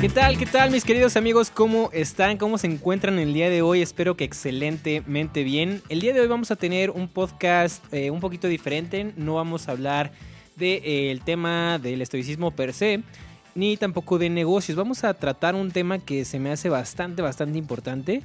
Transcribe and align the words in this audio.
¿Qué 0.00 0.08
tal? 0.08 0.38
¿Qué 0.38 0.46
tal 0.46 0.70
mis 0.70 0.84
queridos 0.84 1.16
amigos? 1.16 1.50
¿Cómo 1.50 1.90
están? 1.92 2.38
¿Cómo 2.38 2.56
se 2.56 2.68
encuentran 2.68 3.18
el 3.18 3.34
día 3.34 3.50
de 3.50 3.62
hoy? 3.62 3.82
Espero 3.82 4.16
que 4.16 4.22
excelentemente 4.22 5.42
bien. 5.42 5.82
El 5.88 6.00
día 6.00 6.12
de 6.12 6.20
hoy 6.20 6.28
vamos 6.28 6.52
a 6.52 6.56
tener 6.56 6.90
un 6.90 7.08
podcast 7.08 7.82
eh, 7.92 8.10
un 8.10 8.20
poquito 8.20 8.46
diferente. 8.46 9.12
No 9.16 9.34
vamos 9.34 9.68
a 9.68 9.72
hablar 9.72 10.12
del 10.56 10.80
de, 10.82 11.12
eh, 11.12 11.20
tema 11.24 11.78
del 11.78 12.00
estoicismo 12.00 12.52
per 12.52 12.72
se, 12.72 13.02
ni 13.56 13.76
tampoco 13.76 14.18
de 14.18 14.30
negocios. 14.30 14.78
Vamos 14.78 15.02
a 15.02 15.14
tratar 15.14 15.56
un 15.56 15.72
tema 15.72 15.98
que 15.98 16.24
se 16.24 16.38
me 16.38 16.52
hace 16.52 16.68
bastante, 16.68 17.20
bastante 17.20 17.58
importante. 17.58 18.22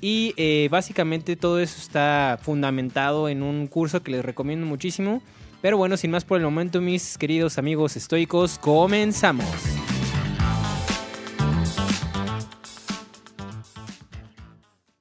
Y 0.00 0.34
eh, 0.36 0.68
básicamente 0.70 1.34
todo 1.34 1.58
eso 1.58 1.80
está 1.80 2.38
fundamentado 2.40 3.28
en 3.28 3.42
un 3.42 3.66
curso 3.66 4.04
que 4.04 4.12
les 4.12 4.24
recomiendo 4.24 4.66
muchísimo. 4.66 5.20
Pero 5.60 5.76
bueno, 5.76 5.96
sin 5.96 6.12
más 6.12 6.24
por 6.24 6.38
el 6.38 6.44
momento, 6.44 6.80
mis 6.80 7.18
queridos 7.18 7.58
amigos 7.58 7.96
estoicos, 7.96 8.58
comenzamos. 8.60 9.46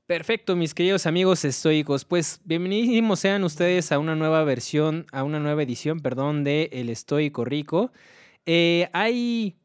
Perfecto, 0.08 0.56
mis 0.56 0.74
queridos 0.74 1.06
amigos 1.06 1.46
estoicos. 1.46 2.06
Pues 2.06 2.42
bienvenidos 2.44 3.20
sean 3.20 3.44
ustedes 3.44 3.92
a 3.92 4.00
una 4.00 4.16
nueva 4.16 4.44
versión, 4.46 5.06
a 5.12 5.24
una 5.24 5.40
nueva 5.40 5.62
edición, 5.62 6.00
perdón, 6.00 6.44
de 6.44 6.70
El 6.72 6.90
Estoico 6.90 7.46
Rico. 7.46 7.92
Eh, 8.48 8.90
hay 8.94 9.58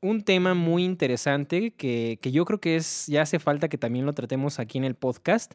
un 0.00 0.22
tema 0.22 0.54
muy 0.54 0.84
interesante 0.84 1.72
que, 1.72 2.18
yo 2.22 2.44
creo 2.44 2.60
que 2.60 2.76
es, 2.76 3.06
ya 3.08 3.22
hace 3.22 3.38
falta 3.38 3.68
que 3.68 3.76
también 3.76 4.06
lo 4.06 4.14
tratemos 4.14 4.60
aquí 4.60 4.78
en 4.78 4.84
el 4.84 4.94
podcast. 4.94 5.54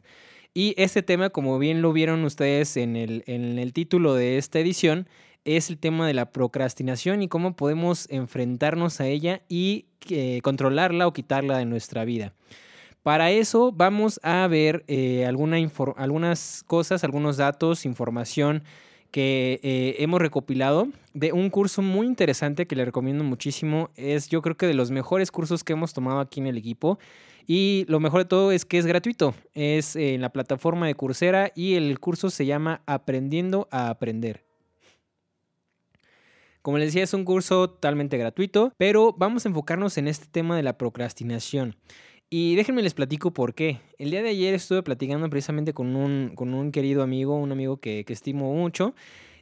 Y 0.56 0.74
este 0.76 1.02
tema, 1.02 1.30
como 1.30 1.58
bien 1.58 1.82
lo 1.82 1.92
vieron 1.92 2.24
ustedes 2.24 2.76
en 2.76 2.94
el, 2.94 3.24
en 3.26 3.58
el 3.58 3.72
título 3.72 4.14
de 4.14 4.38
esta 4.38 4.60
edición, 4.60 5.08
es 5.44 5.68
el 5.68 5.78
tema 5.78 6.06
de 6.06 6.14
la 6.14 6.30
procrastinación 6.30 7.22
y 7.22 7.28
cómo 7.28 7.56
podemos 7.56 8.08
enfrentarnos 8.08 9.00
a 9.00 9.08
ella 9.08 9.42
y 9.48 9.86
eh, 10.08 10.40
controlarla 10.42 11.08
o 11.08 11.12
quitarla 11.12 11.58
de 11.58 11.66
nuestra 11.66 12.04
vida. 12.04 12.34
Para 13.02 13.32
eso 13.32 13.72
vamos 13.72 14.20
a 14.22 14.46
ver 14.46 14.84
eh, 14.86 15.26
algunas 15.26 16.62
cosas, 16.62 17.02
algunos 17.02 17.36
datos, 17.36 17.84
información 17.84 18.62
que 19.14 19.60
eh, 19.62 19.94
hemos 20.00 20.20
recopilado 20.20 20.88
de 21.12 21.32
un 21.32 21.48
curso 21.48 21.82
muy 21.82 22.04
interesante 22.04 22.66
que 22.66 22.74
le 22.74 22.84
recomiendo 22.84 23.22
muchísimo. 23.22 23.90
Es 23.94 24.28
yo 24.28 24.42
creo 24.42 24.56
que 24.56 24.66
de 24.66 24.74
los 24.74 24.90
mejores 24.90 25.30
cursos 25.30 25.62
que 25.62 25.72
hemos 25.72 25.94
tomado 25.94 26.18
aquí 26.18 26.40
en 26.40 26.48
el 26.48 26.56
equipo. 26.56 26.98
Y 27.46 27.84
lo 27.86 28.00
mejor 28.00 28.22
de 28.22 28.24
todo 28.24 28.50
es 28.50 28.64
que 28.64 28.76
es 28.76 28.86
gratuito. 28.86 29.32
Es 29.52 29.94
en 29.94 30.20
la 30.20 30.30
plataforma 30.30 30.88
de 30.88 30.96
Coursera 30.96 31.52
y 31.54 31.74
el 31.74 32.00
curso 32.00 32.28
se 32.28 32.44
llama 32.44 32.82
Aprendiendo 32.86 33.68
a 33.70 33.88
Aprender. 33.88 34.42
Como 36.60 36.78
les 36.78 36.88
decía, 36.88 37.04
es 37.04 37.14
un 37.14 37.24
curso 37.24 37.70
totalmente 37.70 38.18
gratuito, 38.18 38.72
pero 38.78 39.14
vamos 39.16 39.46
a 39.46 39.48
enfocarnos 39.48 39.96
en 39.96 40.08
este 40.08 40.26
tema 40.26 40.56
de 40.56 40.64
la 40.64 40.76
procrastinación. 40.76 41.76
Y 42.36 42.56
déjenme 42.56 42.82
les 42.82 42.94
platico 42.94 43.30
por 43.32 43.54
qué. 43.54 43.78
El 43.96 44.10
día 44.10 44.20
de 44.20 44.30
ayer 44.30 44.54
estuve 44.54 44.82
platicando 44.82 45.30
precisamente 45.30 45.72
con 45.72 45.94
un, 45.94 46.32
con 46.34 46.52
un 46.52 46.72
querido 46.72 47.04
amigo, 47.04 47.36
un 47.36 47.52
amigo 47.52 47.76
que, 47.76 48.04
que 48.04 48.12
estimo 48.12 48.52
mucho, 48.52 48.92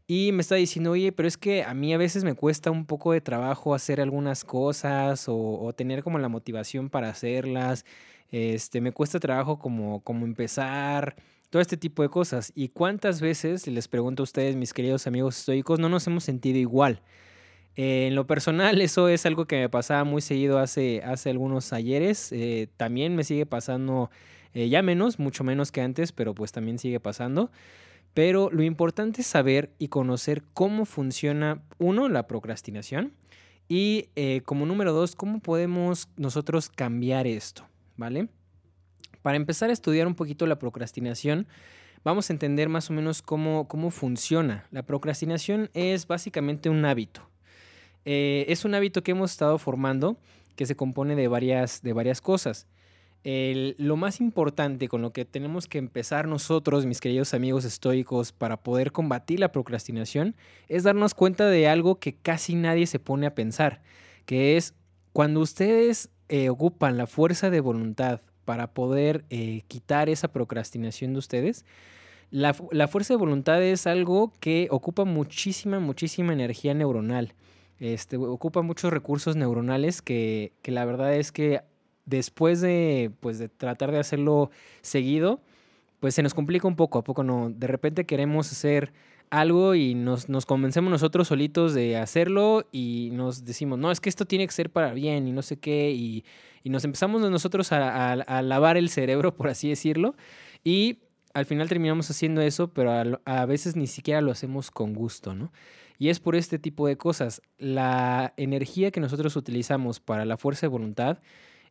y 0.07 0.31
me 0.33 0.43
está 0.43 0.57
diciendo, 0.57 0.91
oye, 0.91 1.11
pero 1.11 1.27
es 1.27 1.39
que 1.39 1.63
a 1.63 1.73
mí 1.73 1.95
a 1.95 1.97
veces 1.97 2.23
me 2.23 2.35
cuesta 2.35 2.71
un 2.71 2.85
poco 2.85 3.13
de 3.13 3.23
trabajo 3.23 3.75
hacer 3.75 3.99
algunas 3.99 4.45
cosas 4.45 5.25
o, 5.27 5.73
tener 5.75 6.03
como 6.03 6.19
la 6.19 6.29
motivación 6.29 6.91
para 6.91 7.09
hacerlas. 7.09 7.87
Este, 8.31 8.83
me 8.83 8.93
cuesta 8.93 9.19
trabajo 9.19 9.59
como, 9.59 10.03
como 10.03 10.27
empezar, 10.27 11.17
todo 11.49 11.63
este 11.63 11.79
tipo 11.79 12.03
de 12.03 12.11
cosas. 12.11 12.53
¿Y 12.55 12.69
cuántas 12.69 13.23
veces, 13.23 13.67
les 13.69 13.89
pregunto 13.89 14.23
a 14.23 14.25
ustedes, 14.25 14.55
mis 14.55 14.75
queridos 14.75 15.07
amigos 15.07 15.39
estoicos, 15.39 15.79
no 15.79 15.89
nos 15.89 16.07
hemos 16.09 16.25
sentido 16.25 16.59
igual? 16.59 17.01
Eh, 17.77 18.09
en 18.09 18.15
lo 18.15 18.27
personal, 18.27 18.81
eso 18.81 19.09
es 19.09 19.25
algo 19.25 19.47
que 19.47 19.57
me 19.57 19.69
pasaba 19.69 20.05
muy 20.05 20.21
seguido 20.21 20.59
hace, 20.59 21.03
hace 21.05 21.31
algunos 21.31 21.73
ayeres. 21.73 22.33
Eh, 22.33 22.69
también 22.77 23.17
me 23.17 23.25
sigue 23.25 23.47
pasando 23.47 24.11
eh, 24.55 24.69
ya 24.69 24.83
menos, 24.83 25.19
mucho 25.19 25.45
menos 25.45 25.73
que 25.73 25.81
antes, 25.81 26.13
pero 26.13 26.35
pues 26.35 26.53
también 26.53 26.79
sigue 26.79 27.01
pasando. 27.01 27.51
Pero 28.15 28.51
lo 28.51 28.63
importante 28.63 29.23
es 29.23 29.27
saber 29.27 29.71
y 29.79 29.89
conocer 29.89 30.43
cómo 30.53 30.85
funciona, 30.85 31.63
uno, 31.79 32.11
la 32.11 32.27
procrastinación 32.27 33.15
y 33.69 34.09
como 34.45 34.67
número 34.67 34.93
dos, 34.93 35.17
cómo 35.17 35.41
podemos 35.41 36.11
nosotros 36.19 36.69
cambiar 36.69 37.27
esto, 37.27 37.67
¿vale? 37.97 38.29
Para 39.23 39.37
empezar 39.37 39.71
a 39.71 39.73
estudiar 39.73 40.07
un 40.07 40.15
poquito 40.15 40.47
la 40.47 40.59
procrastinación, 40.59 41.47
vamos 42.05 42.29
a 42.29 42.35
entender 42.35 42.69
más 42.69 42.91
o 42.91 42.93
menos 42.93 43.23
cómo, 43.23 43.67
cómo 43.67 43.91
funciona. 43.91 44.67
La 44.73 44.83
procrastinación 44.83 45.71
es 45.73 46.07
básicamente 46.07 46.69
un 46.69 46.85
hábito. 46.85 47.32
Eh, 48.05 48.45
es 48.49 48.65
un 48.65 48.75
hábito 48.75 49.03
que 49.03 49.13
hemos 49.13 49.31
estado 49.31 49.59
formando 49.59 50.17
que 50.57 50.67
se 50.67 50.77
compone 50.77 51.15
de 51.15 51.29
varias, 51.29 51.83
de 51.83 51.93
varias 51.93 52.21
cosas. 52.21 52.67
lo 53.25 53.97
más 53.97 54.21
importante 54.21 54.89
con 54.89 55.01
lo 55.01 55.13
que 55.13 55.25
tenemos 55.25 55.69
que 55.69 55.79
empezar 55.79 56.27
nosotros, 56.27 56.87
mis 56.87 57.01
queridos 57.01 57.35
amigos 57.35 57.65
estoicos, 57.65 58.33
para 58.33 58.57
poder 58.57 58.91
combatir 58.91 59.39
la 59.39 59.53
procrastinación, 59.53 60.35
es 60.69 60.83
darnos 60.83 61.15
cuenta 61.15 61.47
de 61.47 61.69
algo 61.69 62.01
que 62.01 62.15
casi 62.15 62.57
nadie 62.57 62.87
se 62.87 62.99
pone 62.99 63.27
a 63.27 63.35
pensar, 63.35 63.81
que 64.27 64.57
es 64.57 64.75
cuando 65.13 65.41
ustedes 65.41 66.11
eh, 66.29 66.49
ocupan 66.49 66.97
la 66.97 67.07
fuerza 67.07 67.51
de 67.51 67.61
voluntad 67.61 68.23
para 68.45 68.73
poder 68.73 69.25
eh, 69.31 69.63
quitar 69.69 70.09
esa 70.09 70.29
procrastinación 70.29 71.13
de 71.13 71.19
ustedes, 71.19 71.65
la, 72.31 72.57
la 72.71 72.89
fuerza 72.89 73.15
de 73.15 73.19
voluntad 73.19 73.63
es 73.63 73.87
algo 73.87 74.33
que 74.41 74.67
ocupa 74.71 75.05
muchísima, 75.05 75.79
muchísima 75.79 76.33
energía 76.33 76.73
neuronal. 76.73 77.35
Este, 77.81 78.17
ocupa 78.17 78.63
muchos 78.63 78.93
recursos 78.93 79.37
neuronales 79.37 80.03
que, 80.03 80.53
la 80.65 80.85
verdad 80.85 81.15
es 81.15 81.33
que 81.33 81.63
después 82.07 82.61
de, 82.61 83.11
pues, 83.21 83.39
de 83.39 83.49
tratar 83.49 83.91
de 83.93 83.99
hacerlo 83.99 84.51
seguido, 84.83 85.41
pues 86.01 86.15
se 86.15 86.23
nos 86.23 86.35
complica 86.35 86.67
un 86.67 86.77
poco, 86.77 86.99
¿a 86.99 87.05
poco 87.05 87.23
no? 87.23 87.51
De 87.51 87.67
repente 87.67 88.07
queremos 88.07 88.51
hacer 88.51 88.93
algo 89.31 89.75
y 89.75 89.95
nos, 89.95 90.27
convencemos 90.45 90.91
nosotros 90.91 91.29
solitos 91.29 91.73
de 91.73 91.97
hacerlo 91.97 92.67
y 92.71 93.11
nos 93.13 93.45
decimos, 93.47 93.79
no, 93.79 93.91
es 93.91 93.99
que 93.99 94.11
esto 94.11 94.27
tiene 94.27 94.47
que 94.47 94.53
ser 94.53 94.69
para 94.69 94.93
bien 94.93 95.27
y 95.27 95.33
no 95.33 95.41
sé 95.41 95.57
qué, 95.57 95.91
y, 95.91 96.25
nos 96.65 96.85
empezamos 96.85 97.23
nosotros 97.23 97.73
a, 97.73 98.43
lavar 98.43 98.77
el 98.77 98.89
cerebro, 98.89 99.35
por 99.35 99.49
así 99.49 99.69
decirlo, 99.69 100.15
y 100.63 100.99
al 101.35 101.47
final 101.47 101.69
terminamos 101.69 102.11
haciendo 102.11 102.41
eso, 102.43 102.69
pero 102.69 102.93
a, 102.93 103.05
a 103.25 103.47
veces 103.47 103.75
ni 103.75 103.87
siquiera 103.87 104.21
lo 104.21 104.31
hacemos 104.31 104.71
con 104.71 104.93
gusto, 104.93 105.35
¿no? 105.35 105.51
Y 106.03 106.09
es 106.09 106.19
por 106.19 106.35
este 106.35 106.59
tipo 106.59 106.89
de 106.89 106.97
cosas. 106.97 107.43
La 107.59 108.35
energía 108.37 108.91
que 108.91 108.99
nosotros 108.99 109.37
utilizamos 109.37 110.01
para 110.01 110.25
la 110.25 110.37
fuerza 110.37 110.63
de 110.63 110.71
voluntad 110.71 111.21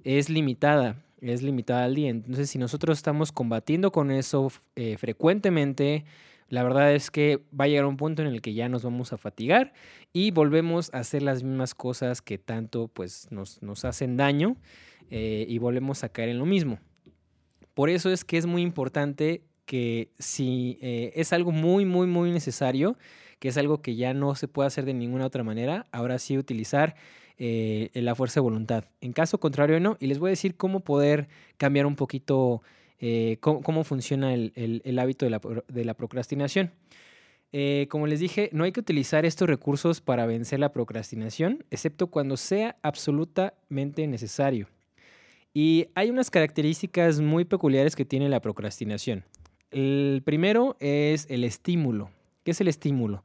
es 0.05 0.29
limitada, 0.29 1.03
es 1.19 1.41
limitada 1.41 1.83
al 1.83 1.95
día. 1.95 2.11
Entonces, 2.11 2.49
si 2.49 2.57
nosotros 2.57 2.97
estamos 2.97 3.33
combatiendo 3.33 3.91
con 3.91 4.09
eso 4.09 4.49
eh, 4.77 4.95
frecuentemente, 4.97 6.05
la 6.47 6.63
verdad 6.63 6.93
es 6.93 7.11
que 7.11 7.43
va 7.51 7.65
a 7.65 7.67
llegar 7.67 7.85
un 7.85 7.97
punto 7.97 8.21
en 8.21 8.29
el 8.29 8.41
que 8.41 8.53
ya 8.53 8.69
nos 8.69 8.83
vamos 8.83 9.11
a 9.11 9.17
fatigar 9.17 9.73
y 10.13 10.31
volvemos 10.31 10.93
a 10.93 10.99
hacer 10.99 11.23
las 11.23 11.43
mismas 11.43 11.75
cosas 11.75 12.21
que 12.21 12.37
tanto 12.37 12.87
pues, 12.87 13.27
nos, 13.31 13.61
nos 13.61 13.83
hacen 13.83 14.15
daño 14.15 14.55
eh, 15.09 15.45
y 15.45 15.57
volvemos 15.57 16.05
a 16.05 16.09
caer 16.09 16.29
en 16.29 16.39
lo 16.39 16.45
mismo. 16.45 16.79
Por 17.73 17.89
eso 17.89 18.09
es 18.09 18.23
que 18.23 18.37
es 18.37 18.45
muy 18.45 18.61
importante 18.61 19.43
que 19.65 20.09
si 20.19 20.77
eh, 20.81 21.11
es 21.15 21.33
algo 21.33 21.51
muy, 21.51 21.83
muy, 21.83 22.07
muy 22.07 22.31
necesario, 22.31 22.97
que 23.41 23.47
es 23.47 23.57
algo 23.57 23.81
que 23.81 23.95
ya 23.95 24.13
no 24.13 24.35
se 24.35 24.47
puede 24.47 24.67
hacer 24.67 24.85
de 24.85 24.93
ninguna 24.93 25.25
otra 25.25 25.43
manera, 25.43 25.87
ahora 25.91 26.19
sí 26.19 26.37
utilizar 26.37 26.95
eh, 27.39 27.89
la 27.95 28.13
fuerza 28.13 28.35
de 28.35 28.41
voluntad. 28.41 28.85
En 29.01 29.13
caso 29.13 29.39
contrario, 29.39 29.79
no. 29.79 29.97
Y 29.99 30.05
les 30.05 30.19
voy 30.19 30.29
a 30.29 30.37
decir 30.37 30.55
cómo 30.55 30.81
poder 30.81 31.27
cambiar 31.57 31.87
un 31.87 31.95
poquito 31.95 32.61
eh, 32.99 33.37
cómo, 33.39 33.83
funciona 33.83 34.35
el, 34.35 34.99
hábito 34.99 35.25
de 35.25 35.85
la, 35.85 35.93
procrastinación. 35.95 36.69
Eh, 37.51 37.87
como 37.89 38.05
les 38.05 38.19
dije, 38.19 38.51
no 38.53 38.63
hay 38.63 38.71
que 38.71 38.79
utilizar 38.79 39.25
estos 39.25 39.49
recursos 39.49 40.01
para 40.01 40.27
vencer 40.27 40.59
la 40.59 40.71
procrastinación, 40.71 41.65
excepto 41.71 42.07
cuando 42.07 42.37
sea 42.37 42.77
absolutamente 42.83 44.05
necesario. 44.05 44.67
Y 45.51 45.87
hay 45.95 46.11
unas 46.11 46.29
características 46.29 47.21
muy 47.21 47.43
peculiares 47.43 47.95
que 47.95 48.05
tiene 48.05 48.29
la 48.29 48.39
procrastinación. 48.39 49.25
El 49.71 50.21
primero 50.23 50.77
es 50.79 51.25
el 51.27 51.43
estímulo. 51.43 52.11
¿Qué 52.43 52.51
es 52.51 52.61
el 52.61 52.67
estímulo? 52.67 53.23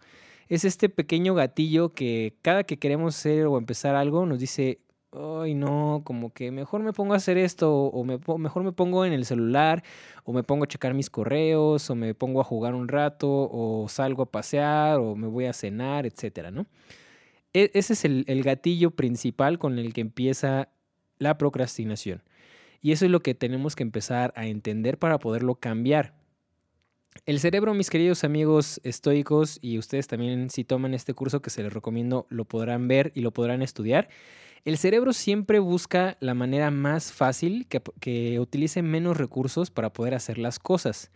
Es 0.48 0.64
este 0.64 0.88
pequeño 0.88 1.34
gatillo 1.34 1.92
que 1.92 2.36
cada 2.42 2.64
que 2.64 2.78
queremos 2.78 3.16
hacer 3.16 3.46
o 3.46 3.58
empezar 3.58 3.96
algo 3.96 4.26
nos 4.26 4.38
dice, 4.38 4.80
ay 5.12 5.54
no, 5.54 6.02
como 6.04 6.32
que 6.32 6.50
mejor 6.50 6.82
me 6.82 6.92
pongo 6.92 7.14
a 7.14 7.16
hacer 7.16 7.38
esto 7.38 7.72
o 7.74 8.04
mejor 8.04 8.62
me 8.62 8.72
pongo 8.72 9.04
en 9.04 9.12
el 9.12 9.24
celular 9.24 9.82
o 10.24 10.32
me 10.32 10.42
pongo 10.42 10.64
a 10.64 10.68
checar 10.68 10.94
mis 10.94 11.10
correos 11.10 11.90
o 11.90 11.94
me 11.94 12.14
pongo 12.14 12.40
a 12.40 12.44
jugar 12.44 12.74
un 12.74 12.88
rato 12.88 13.28
o 13.28 13.88
salgo 13.88 14.22
a 14.24 14.30
pasear 14.30 14.98
o 14.98 15.16
me 15.16 15.26
voy 15.26 15.46
a 15.46 15.52
cenar, 15.52 16.06
etcétera, 16.06 16.50
¿no? 16.50 16.66
E, 17.52 17.70
ese 17.74 17.94
es 17.94 18.04
el, 18.04 18.24
el 18.28 18.42
gatillo 18.42 18.90
principal 18.90 19.58
con 19.58 19.78
el 19.78 19.92
que 19.94 20.02
empieza 20.02 20.68
la 21.18 21.38
procrastinación. 21.38 22.22
Y 22.82 22.92
eso 22.92 23.06
es 23.06 23.10
lo 23.10 23.20
que 23.20 23.34
tenemos 23.34 23.74
que 23.74 23.82
empezar 23.82 24.32
a 24.36 24.46
entender 24.46 24.98
para 24.98 25.18
poderlo 25.18 25.56
cambiar. 25.56 26.14
El 27.24 27.40
cerebro, 27.40 27.72
mis 27.74 27.90
queridos 27.90 28.24
amigos 28.24 28.80
estoicos, 28.84 29.58
y 29.62 29.78
ustedes 29.78 30.06
también 30.06 30.50
si 30.50 30.64
toman 30.64 30.94
este 30.94 31.14
curso 31.14 31.40
que 31.40 31.50
se 31.50 31.62
les 31.62 31.72
recomiendo, 31.72 32.26
lo 32.28 32.44
podrán 32.44 32.88
ver 32.88 33.12
y 33.14 33.20
lo 33.20 33.32
podrán 33.32 33.62
estudiar. 33.62 34.08
El 34.64 34.78
cerebro 34.78 35.12
siempre 35.12 35.60
busca 35.60 36.16
la 36.20 36.34
manera 36.34 36.70
más 36.70 37.12
fácil 37.12 37.66
que, 37.68 38.40
utilice 38.40 38.82
menos 38.82 39.16
recursos 39.16 39.70
para 39.70 39.92
poder 39.92 40.14
hacer 40.14 40.38
las 40.38 40.58
cosas. 40.58 41.10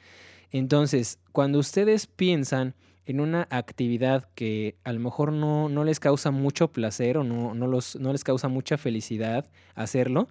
Entonces, 0.52 1.18
cuando 1.32 1.58
ustedes 1.58 2.06
piensan 2.06 2.74
en 3.06 3.20
una 3.20 3.48
actividad 3.50 4.28
que 4.34 4.76
a 4.84 4.92
lo 4.92 5.00
mejor 5.00 5.32
no, 5.32 5.68
no 5.68 5.84
les 5.84 5.98
causa 5.98 6.30
mucho 6.30 6.68
placer 6.68 7.18
o 7.18 7.24
no, 7.24 7.54
no, 7.54 7.66
los, 7.66 7.96
no 7.96 8.12
les 8.12 8.22
causa 8.22 8.46
mucha 8.46 8.78
felicidad 8.78 9.50
hacerlo, 9.74 10.28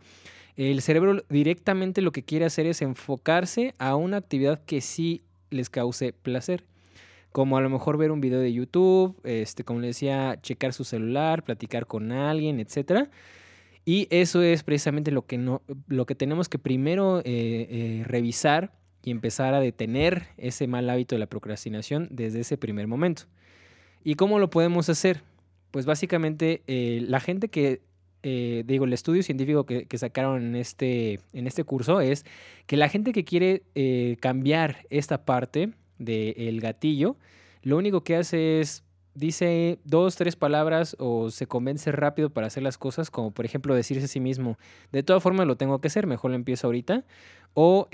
el 0.56 0.82
cerebro 0.82 1.24
directamente 1.30 2.02
lo 2.02 2.12
que 2.12 2.24
quiere 2.24 2.46
hacer 2.46 2.66
es 2.66 2.82
enfocarse 2.82 3.74
a 3.80 3.96
una 3.96 4.18
actividad 4.18 4.62
que 4.66 4.82
sí 4.82 5.24
les 5.50 5.70
cause 5.70 6.14
placer. 6.14 6.64
Como 7.32 7.58
a 7.58 7.62
lo 7.62 7.70
mejor 7.70 7.98
ver 7.98 8.12
un 8.12 8.22
video 8.22 8.40
de 8.40 8.52
YouTube, 8.52 9.20
este, 9.24 9.64
como 9.64 9.80
les 9.80 9.96
decía, 9.96 10.40
checar 10.42 10.74
su 10.74 10.84
celular, 10.84 11.44
platicar 11.44 11.86
con 11.86 12.12
alguien, 12.12 12.60
etc. 12.60 13.10
Y 13.86 14.08
eso 14.10 14.42
es 14.42 14.64
precisamente 14.64 15.12
lo 15.12 15.26
que, 15.26 15.38
no, 15.38 15.62
lo 15.88 16.06
que 16.06 16.16
tenemos 16.16 16.50
que 16.50 16.60
primero 16.60 17.20
eh, 17.20 17.24
eh, 17.26 18.04
revisar 18.06 18.74
y 19.04 19.12
empezar 19.12 19.54
a 19.54 19.60
detener 19.60 20.28
ese 20.38 20.68
mal 20.68 20.90
hábito 20.90 21.16
de 21.16 21.20
la 21.20 21.28
procrastinación 21.28 22.08
desde 22.12 22.42
ese 22.42 22.58
primer 22.58 22.88
momento. 22.88 23.24
¿Y 24.04 24.16
cómo 24.16 24.40
lo 24.40 24.50
podemos 24.50 24.90
hacer? 24.90 25.24
Pues 25.72 25.86
básicamente 25.86 26.64
eh, 26.68 27.04
la 27.08 27.20
gente 27.20 27.50
que, 27.50 27.82
eh, 28.24 28.64
digo, 28.66 28.86
el 28.86 28.94
estudio 28.94 29.24
científico 29.24 29.66
que, 29.66 29.98
sacaron 29.98 30.44
en 30.44 30.56
este, 30.56 31.20
en 31.34 31.48
este 31.48 31.64
curso 31.64 32.02
es 32.02 32.26
que 32.66 32.78
la 32.78 32.90
gente 32.90 33.14
que 33.14 33.24
quiere 33.24 33.64
eh, 33.76 34.18
cambiar 34.20 34.86
esta 34.90 35.26
parte 35.26 35.72
del 35.98 36.62
gatillo, 36.62 37.18
lo 37.62 37.78
único 37.78 38.04
que 38.04 38.16
hace 38.16 38.60
es 38.60 38.84
dice 39.16 39.80
dos, 39.84 40.16
tres 40.16 40.36
palabras 40.36 40.96
o 41.00 41.30
se 41.30 41.46
convence 41.46 41.92
rápido 41.92 42.30
para 42.30 42.48
hacer 42.48 42.64
las 42.64 42.78
cosas, 42.78 43.12
como 43.12 43.32
por 43.32 43.46
ejemplo 43.46 43.76
decirse 43.76 44.06
a 44.06 44.08
sí 44.08 44.20
mismo, 44.20 44.58
de 44.92 45.04
todas 45.04 45.22
formas 45.22 45.46
lo 45.46 45.58
tengo 45.58 45.80
que 45.80 45.88
hacer, 45.88 46.08
mejor 46.08 46.32
lo 46.32 46.36
empiezo 46.36 46.68
ahorita, 46.68 47.04
o 47.54 47.88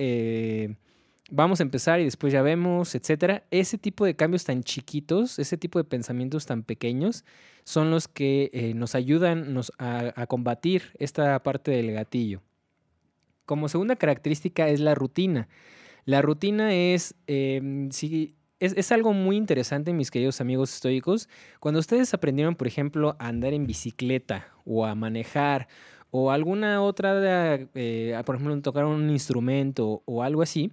vamos 1.29 1.59
a 1.59 1.63
empezar 1.63 1.99
y 1.99 2.05
después 2.05 2.31
ya 2.31 2.41
vemos, 2.41 2.95
etcétera. 2.95 3.43
Ese 3.51 3.77
tipo 3.77 4.05
de 4.05 4.15
cambios 4.15 4.43
tan 4.43 4.63
chiquitos, 4.63 5.39
ese 5.39 5.57
tipo 5.57 5.79
de 5.79 5.83
pensamientos 5.83 6.45
tan 6.45 6.63
pequeños, 6.63 7.25
son 7.63 7.89
los 7.91 8.07
que 8.07 8.51
eh, 8.53 8.73
nos 8.75 8.95
ayudan 8.95 9.59
a, 9.79 10.27
combatir 10.27 10.91
esta 10.99 11.41
parte 11.41 11.71
del 11.71 11.91
gatillo. 11.91 12.41
Como 13.45 13.69
segunda 13.69 13.95
característica 13.95 14.67
es 14.69 14.79
la 14.79 14.95
rutina. 14.95 15.47
La 16.05 16.21
rutina 16.21 16.73
es, 16.73 17.15
em, 17.25 17.89
es, 18.59 18.91
algo 18.91 19.13
muy 19.13 19.35
interesante, 19.35 19.93
mis 19.93 20.11
queridos 20.11 20.41
amigos 20.41 20.73
estoicos. 20.75 21.27
Cuando 21.59 21.79
ustedes 21.79 22.13
aprendieron, 22.13 22.55
por 22.55 22.67
ejemplo, 22.67 23.15
a 23.19 23.27
andar 23.27 23.53
en 23.53 23.65
bicicleta 23.65 24.47
o 24.63 24.85
a 24.85 24.93
manejar 24.93 25.67
o 26.11 26.31
alguna 26.31 26.81
otra, 26.81 27.55
eh, 27.73 28.21
por 28.25 28.35
ejemplo, 28.35 28.61
tocar 28.61 28.85
un 28.85 29.09
instrumento 29.09 30.03
o 30.05 30.23
algo 30.23 30.43
así, 30.43 30.71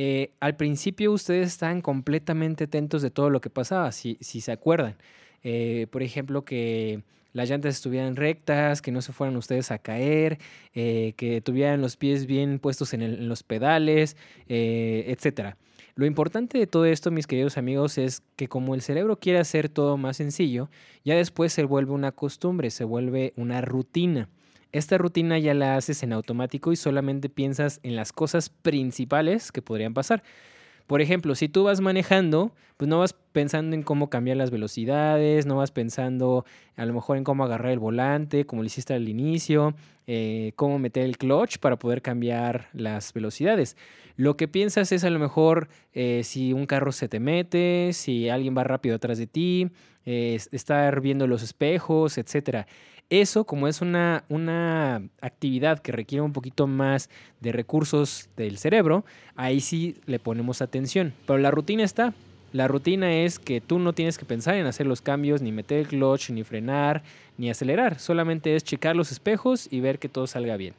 eh, 0.00 0.30
al 0.38 0.54
principio 0.54 1.10
ustedes 1.10 1.48
estaban 1.48 1.80
completamente 1.80 2.64
atentos 2.64 3.02
de 3.02 3.10
todo 3.10 3.30
lo 3.30 3.40
que 3.40 3.50
pasaba, 3.50 3.90
si, 3.90 4.16
se 4.20 4.52
acuerdan. 4.52 4.96
Eh, 5.42 5.88
por 5.90 6.04
ejemplo, 6.04 6.44
que 6.44 7.02
las 7.32 7.50
llantas 7.50 7.74
estuvieran 7.74 8.14
rectas, 8.14 8.80
que 8.80 8.92
no 8.92 9.02
se 9.02 9.12
fueran 9.12 9.34
ustedes 9.36 9.72
a 9.72 9.78
caer, 9.78 10.38
eh, 10.72 11.14
que 11.16 11.40
tuvieran 11.40 11.80
los 11.80 11.96
pies 11.96 12.26
bien 12.26 12.60
puestos 12.60 12.94
en, 12.94 13.26
los 13.28 13.42
pedales, 13.42 14.16
etc. 14.46 15.56
Lo 15.96 16.06
importante 16.06 16.58
de 16.58 16.68
todo 16.68 16.84
esto, 16.84 17.10
mis 17.10 17.26
queridos 17.26 17.58
amigos, 17.58 17.98
es 17.98 18.22
que 18.36 18.46
como 18.46 18.76
el 18.76 18.82
cerebro 18.82 19.16
quiere 19.16 19.40
hacer 19.40 19.68
todo 19.68 19.96
más 19.96 20.18
sencillo, 20.18 20.70
ya 21.04 21.16
después 21.16 21.52
se 21.52 21.64
vuelve 21.64 21.90
una 21.90 22.12
costumbre, 22.12 22.70
se 22.70 22.84
vuelve 22.84 23.32
una 23.34 23.62
rutina. 23.62 24.28
Esta 24.72 24.98
rutina 24.98 25.38
ya 25.38 25.54
la 25.54 25.76
haces 25.76 26.02
en 26.02 26.12
automático 26.12 26.72
y 26.72 26.76
solamente 26.76 27.28
piensas 27.28 27.80
en 27.82 27.96
las 27.96 28.12
cosas 28.12 28.50
principales 28.50 29.50
que 29.50 29.62
podrían 29.62 29.94
pasar. 29.94 30.22
Por 30.86 31.00
ejemplo, 31.00 31.34
si 31.34 31.48
tú 31.48 31.64
vas 31.64 31.80
manejando, 31.80 32.52
pues 32.78 32.88
no 32.88 33.00
vas 33.00 33.12
pensando 33.12 33.74
en 33.74 33.82
cómo 33.82 34.08
cambiar 34.08 34.36
las 34.36 34.52
velocidades, 34.52 35.46
no 35.46 35.56
vas 35.56 35.72
pensando 35.72 36.46
a 36.76 36.86
lo 36.86 36.94
mejor 36.94 37.16
en 37.16 37.24
cómo 37.24 37.44
agarrar 37.44 37.72
el 37.72 37.80
volante, 37.80 38.46
como 38.46 38.62
lo 38.62 38.66
hiciste 38.66 38.94
al 38.94 39.08
inicio, 39.08 39.74
eh, 40.06 40.52
cómo 40.54 40.78
meter 40.78 41.04
el 41.04 41.18
clutch 41.18 41.58
para 41.58 41.76
poder 41.76 42.02
cambiar 42.02 42.68
las 42.72 43.12
velocidades. 43.12 43.76
Lo 44.14 44.36
que 44.36 44.46
piensas 44.46 44.92
es 44.92 45.02
a 45.02 45.10
lo 45.10 45.18
mejor 45.18 45.68
eh, 45.92 46.22
si 46.22 46.52
un 46.52 46.66
carro 46.66 46.92
se 46.92 47.08
te 47.08 47.18
mete, 47.18 47.90
si 47.92 48.28
alguien 48.28 48.56
va 48.56 48.62
rápido 48.62 48.94
atrás 48.94 49.18
de 49.18 49.26
ti, 49.26 49.70
eh, 50.06 50.38
estar 50.52 51.00
viendo 51.00 51.26
los 51.26 51.42
espejos, 51.42 52.16
etcétera. 52.16 52.68
Eso, 53.10 53.44
como 53.44 53.66
es 53.66 53.80
una, 53.80 54.24
una 54.28 55.02
actividad 55.20 55.80
que 55.80 55.90
requiere 55.90 56.22
un 56.22 56.32
poquito 56.32 56.68
más 56.68 57.10
de 57.40 57.50
recursos 57.50 58.28
del 58.36 58.58
cerebro, 58.58 59.04
ahí 59.34 59.60
sí 59.60 59.96
le 60.06 60.20
ponemos 60.20 60.62
atención. 60.62 61.12
Pero 61.26 61.38
la 61.38 61.50
rutina 61.50 61.82
está. 61.82 62.14
La 62.52 62.66
rutina 62.66 63.12
es 63.12 63.38
que 63.38 63.60
tú 63.60 63.78
no 63.78 63.92
tienes 63.92 64.16
que 64.16 64.24
pensar 64.24 64.54
en 64.54 64.66
hacer 64.66 64.86
los 64.86 65.02
cambios, 65.02 65.42
ni 65.42 65.52
meter 65.52 65.80
el 65.80 65.88
clutch, 65.88 66.30
ni 66.30 66.44
frenar, 66.44 67.02
ni 67.36 67.50
acelerar. 67.50 67.98
Solamente 67.98 68.56
es 68.56 68.64
checar 68.64 68.96
los 68.96 69.12
espejos 69.12 69.68
y 69.70 69.80
ver 69.80 69.98
que 69.98 70.08
todo 70.08 70.26
salga 70.26 70.56
bien. 70.56 70.74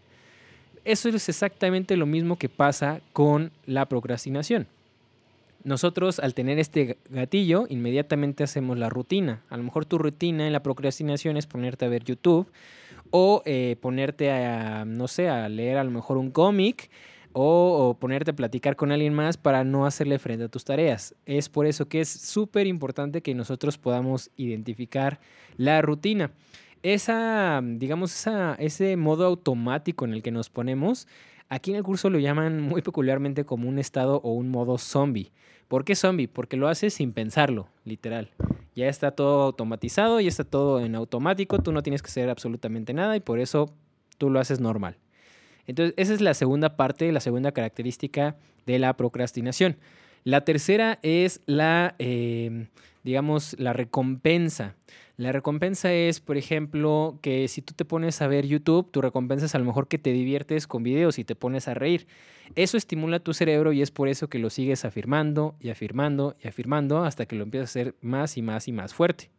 Eso 0.84 1.10
es 1.10 1.30
exactamente 1.30 1.98
lo 1.98 2.06
mismo 2.06 2.38
que 2.38 2.50
pasa 2.50 3.02
con 3.14 3.52
la 3.68 3.86
procrastinación. 3.86 4.66
Nosotros 5.64 6.20
al 6.20 6.34
tener 6.34 6.58
este 6.58 6.98
gatillo, 7.10 7.66
inmediatamente 7.70 8.44
hacemos 8.44 8.78
la 8.78 8.90
rutina. 8.90 9.42
A 9.50 9.58
lo 9.58 9.64
mejor 9.64 9.86
tu 9.86 9.98
rutina 9.98 10.48
en 10.48 10.54
la 10.54 10.64
procrastinación 10.64 11.38
es 11.38 11.46
ponerte 11.46 11.86
a 11.86 11.90
ver 11.90 12.04
YouTube 12.04 12.48
o 13.12 13.44
eh, 13.46 13.76
ponerte 13.82 14.32
a, 14.32 14.86
no 14.86 15.08
sé, 15.08 15.30
a 15.30 15.50
leer 15.50 15.78
a 15.78 15.84
lo 15.84 15.92
mejor 15.92 16.18
un 16.18 16.32
cómic 16.32 16.90
o, 17.34 17.98
ponerte 18.00 18.32
a 18.32 18.36
platicar 18.36 18.76
con 18.76 18.92
alguien 18.92 19.14
más 19.14 19.38
para 19.38 19.64
no 19.64 19.86
hacerle 19.86 20.20
frente 20.20 20.46
a 20.46 20.50
tus 20.50 20.66
tareas. 20.66 21.16
Es 21.26 21.50
por 21.50 21.66
eso 21.66 21.88
que 21.88 22.02
es 22.02 22.10
súper 22.10 22.68
importante 22.68 23.22
que 23.22 23.36
nosotros 23.36 23.78
podamos 23.78 24.32
identificar 24.36 25.20
la 25.58 25.82
rutina. 25.82 26.32
Esa, 26.82 27.62
digamos, 27.64 28.14
esa, 28.14 28.56
ese 28.56 28.96
modo 28.98 29.26
automático 29.26 30.06
en 30.06 30.14
el 30.14 30.24
que 30.24 30.32
nos 30.32 30.50
ponemos 30.50 31.08
Aquí 31.50 31.72
en 31.72 31.78
el 31.78 31.84
curso 31.84 32.12
lo 32.12 32.20
llaman 32.20 32.62
muy 32.70 32.82
peculiarmente 32.82 33.44
como 33.44 33.68
un 33.68 33.80
estado 33.80 34.22
o 34.24 34.34
un 34.34 34.50
modo 34.50 34.78
zombie. 34.78 35.32
¿Por 35.68 35.84
qué 35.84 35.96
zombie? 35.96 36.28
Porque 36.28 36.58
lo 36.58 36.68
haces 36.68 36.94
sin 36.94 37.12
pensarlo, 37.12 37.68
literal. 37.84 38.32
Ya 38.76 38.88
está 38.88 39.12
todo 39.12 39.42
automatizado, 39.42 40.20
ya 40.20 40.30
está 40.30 40.44
todo 40.44 40.80
en 40.80 40.96
automático, 40.96 41.60
tú 41.60 41.72
no 41.72 41.84
tienes 41.84 42.02
que 42.02 42.08
hacer 42.08 42.30
absolutamente 42.30 42.94
nada 42.94 43.16
y 43.16 43.20
por 43.20 43.40
eso 43.40 43.72
tú 44.18 44.30
lo 44.30 44.40
haces 44.40 44.60
normal. 44.60 44.98
Entonces, 45.68 45.94
esa 45.98 46.14
es 46.14 46.22
la 46.22 46.34
segunda 46.34 46.76
parte, 46.76 47.12
la 47.12 47.20
segunda 47.20 47.52
característica 47.52 48.36
de 48.66 48.80
la 48.80 48.96
procrastinación. 48.96 49.78
La 50.24 50.42
tercera 50.42 51.00
es 51.02 51.42
la, 51.46 51.96
eh, 52.00 52.68
digamos, 53.04 53.56
la 53.60 53.74
recompensa. 53.74 54.76
La 55.18 55.32
recompensa 55.32 55.92
es, 55.92 56.20
por 56.20 56.38
ejemplo, 56.38 57.20
que 57.22 57.48
si 57.48 57.62
tú 57.62 57.74
te 57.74 57.84
pones 57.84 58.22
a 58.22 58.28
ver 58.28 58.46
YouTube, 58.46 58.90
tu 58.90 59.02
recompensa 59.02 59.48
es 59.48 59.56
a 59.56 59.60
lo 59.60 59.66
mejor 59.66 59.88
que 59.88 59.98
te 59.98 60.14
diviertes 60.14 60.66
con 60.66 60.84
videos 60.84 61.20
y 61.20 61.26
te 61.26 61.36
pones 61.36 61.68
a 61.68 61.74
reír. 61.74 62.08
Eso 62.56 62.78
estimula 62.78 63.20
tu 63.20 63.34
cerebro 63.34 63.74
y 63.74 63.82
es 63.82 63.92
por 63.92 64.08
eso 64.08 64.30
que 64.30 64.40
lo 64.40 64.50
sigues 64.50 64.86
afirmando 64.86 65.56
y 65.60 65.70
afirmando 65.70 66.36
y 66.42 66.48
afirmando 66.48 67.04
hasta 67.04 67.26
que 67.26 67.36
lo 67.36 67.44
empiezas 67.44 67.70
a 67.70 67.72
hacer 67.72 67.96
más 68.02 68.38
y 68.38 68.42
más 68.42 68.68
y 68.68 68.72
más 68.72 68.94
fuerte. 68.94 69.30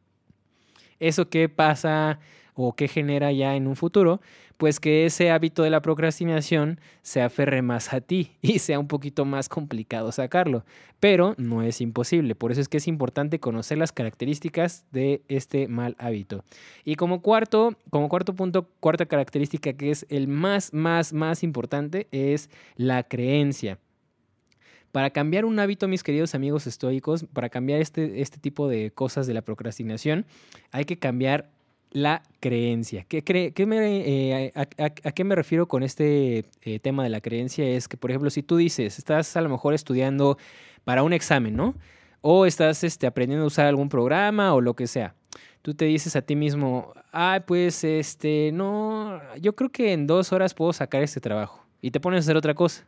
¿Eso 0.99 1.31
qué 1.31 1.49
pasa 1.49 2.21
o 2.69 2.75
qué 2.75 2.88
genera 2.88 3.33
ya 3.33 3.57
en 3.57 3.67
un 3.67 3.76
futuro? 3.76 4.21
pues 4.61 4.79
que 4.79 5.07
ese 5.07 5.31
hábito 5.31 5.62
de 5.62 5.71
la 5.71 5.81
procrastinación 5.81 6.81
se 7.00 7.23
aferre 7.23 7.62
más 7.62 7.95
a 7.95 8.02
ti 8.02 8.33
y 8.43 8.59
sea 8.59 8.79
un 8.79 8.88
poquito 8.88 9.25
más 9.25 9.49
complicado 9.49 10.12
sacarlo. 10.12 10.67
Pero 11.00 11.35
no 11.38 11.62
es 11.62 11.81
imposible, 11.81 12.35
por 12.35 12.52
eso 12.52 12.61
es 12.61 12.69
que 12.69 12.76
es 12.76 12.87
importante 12.87 13.40
conocer 13.40 13.79
las 13.79 13.90
características 13.90 14.85
de 14.93 15.23
este 15.29 15.67
mal 15.67 15.97
hábito. 15.99 16.45
Y 16.85 16.97
como 16.97 17.23
cuarto, 17.23 17.75
como 17.88 18.11
cuarto 18.11 18.35
punto, 18.35 18.69
cuarta 18.81 19.07
característica 19.07 19.73
que 19.73 19.90
es 19.90 20.05
el 20.11 20.29
más, 20.29 20.75
más, 20.75 21.14
más 21.14 21.43
importante 21.43 22.07
es 22.12 22.50
la 22.76 23.02
creencia. 23.02 23.79
Para 24.93 25.09
cambiar 25.09 25.47
un 25.47 25.59
hábito, 25.59 25.88
mis 25.88 26.02
queridos 26.02 26.35
amigos 26.35 26.67
estoicos, 26.67 27.25
para 27.33 27.49
cambiar 27.49 27.81
este, 27.81 28.21
este 28.21 28.38
tipo 28.38 28.69
de 28.69 28.90
cosas 28.90 29.26
de 29.26 29.33
la 29.33 29.40
procrastinación, 29.40 30.26
hay 30.71 30.85
que 30.85 30.99
cambiar 30.99 31.49
la 31.90 32.23
creencia. 32.40 33.04
¿Qué 33.09 33.23
eh, 33.26 34.52
a, 34.54 34.64
qué 34.87 35.25
me 35.25 35.35
refiero 35.35 35.66
con 35.66 35.82
este 35.82 36.44
eh, 36.62 36.78
tema 36.80 37.02
de 37.02 37.09
la 37.09 37.20
creencia? 37.20 37.66
Es 37.66 37.88
que, 37.88 37.97
por 37.97 38.11
ejemplo, 38.11 38.30
si 38.30 38.42
tú 38.42 38.56
dices, 38.56 38.99
estás 38.99 39.37
a 39.37 39.40
lo 39.40 39.49
mejor 39.49 39.75
estudiando 39.75 40.38
para 40.85 41.02
un 41.02 41.12
examen, 41.12 41.56
¿no? 41.56 41.75
O 42.20 42.47
estás 42.47 42.85
este, 42.85 43.06
aprendiendo 43.06 43.44
a 43.44 43.49
usar 43.49 43.66
algún 43.66 43.88
programa 43.88 44.54
o 44.54 44.61
lo 44.61 44.75
que 44.75 44.87
sea. 44.87 45.14
Tú 45.62 45.75
te 45.75 45.85
dices 45.85 46.16
a 46.16 46.23
ti 46.23 46.37
mismo, 46.37 46.92
ah, 47.12 47.42
pues, 47.47 47.85
este, 47.85 48.50
no, 48.52 49.20
yo 49.40 49.54
creo 49.54 49.70
que 49.70 49.92
en 49.92 50.06
dos 50.06 50.32
horas 50.32 50.54
puedo 50.54 50.73
sacar 50.73 51.02
este 51.02 51.20
trabajo. 51.20 51.66
Y 51.82 51.90
te 51.90 52.00
pones 52.00 52.18
a 52.18 52.20
hacer 52.20 52.37
otra 52.37 52.54
cosa. 52.54 52.87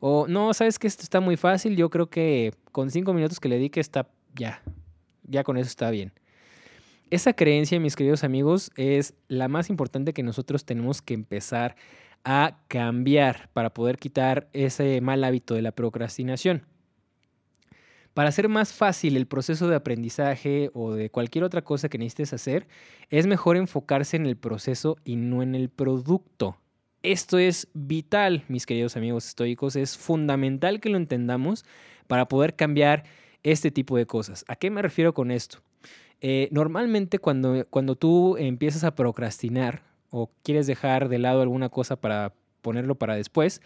O 0.00 0.26
no, 0.26 0.54
sabes 0.54 0.78
que 0.78 0.86
esto 0.86 1.02
está 1.02 1.20
muy 1.20 1.36
fácil, 1.36 1.76
yo 1.76 1.90
creo 1.90 2.08
que 2.08 2.54
con 2.72 2.90
cinco 2.90 3.12
minutos 3.12 3.38
que 3.38 3.48
le 3.48 3.56
dedique 3.56 3.80
está 3.80 4.08
ya, 4.34 4.62
ya 5.24 5.44
con 5.44 5.58
eso 5.58 5.68
está 5.68 5.90
bien. 5.90 6.12
Esa 7.10 7.32
creencia, 7.32 7.80
mis 7.80 7.96
queridos 7.96 8.22
amigos, 8.22 8.70
es 8.76 9.14
la 9.26 9.48
más 9.48 9.68
importante 9.68 10.12
que 10.12 10.22
nosotros 10.22 10.64
tenemos 10.64 11.02
que 11.02 11.14
empezar 11.14 11.74
a 12.22 12.60
cambiar 12.68 13.50
para 13.52 13.74
poder 13.74 13.98
quitar 13.98 14.48
ese 14.52 15.00
mal 15.00 15.24
hábito 15.24 15.54
de 15.54 15.62
la 15.62 15.72
procrastinación. 15.72 16.66
Para 18.14 18.28
hacer 18.28 18.48
más 18.48 18.72
fácil 18.72 19.16
el 19.16 19.26
proceso 19.26 19.66
de 19.66 19.74
aprendizaje 19.74 20.70
o 20.72 20.92
de 20.92 21.10
cualquier 21.10 21.42
otra 21.42 21.62
cosa 21.62 21.88
que 21.88 21.98
necesites 21.98 22.32
hacer, 22.32 22.68
es 23.08 23.26
mejor 23.26 23.56
enfocarse 23.56 24.16
en 24.16 24.26
el 24.26 24.36
proceso 24.36 24.96
y 25.04 25.16
no 25.16 25.42
en 25.42 25.56
el 25.56 25.68
producto. 25.68 26.58
Esto 27.02 27.38
es 27.38 27.66
vital, 27.74 28.44
mis 28.46 28.66
queridos 28.66 28.96
amigos 28.96 29.26
estoicos, 29.26 29.74
es 29.74 29.96
fundamental 29.98 30.78
que 30.78 30.90
lo 30.90 30.96
entendamos 30.96 31.64
para 32.06 32.28
poder 32.28 32.54
cambiar 32.54 33.02
este 33.42 33.72
tipo 33.72 33.96
de 33.96 34.06
cosas. 34.06 34.44
¿A 34.46 34.54
qué 34.54 34.70
me 34.70 34.82
refiero 34.82 35.12
con 35.12 35.32
esto? 35.32 35.60
Eh, 36.20 36.48
normalmente 36.50 37.18
cuando, 37.18 37.66
cuando 37.70 37.96
tú 37.96 38.36
empiezas 38.36 38.84
a 38.84 38.94
procrastinar 38.94 39.82
o 40.10 40.30
quieres 40.42 40.66
dejar 40.66 41.08
de 41.08 41.18
lado 41.18 41.42
alguna 41.42 41.68
cosa 41.68 41.96
para 41.96 42.34
ponerlo 42.62 42.94
para 42.94 43.14
después, 43.14 43.62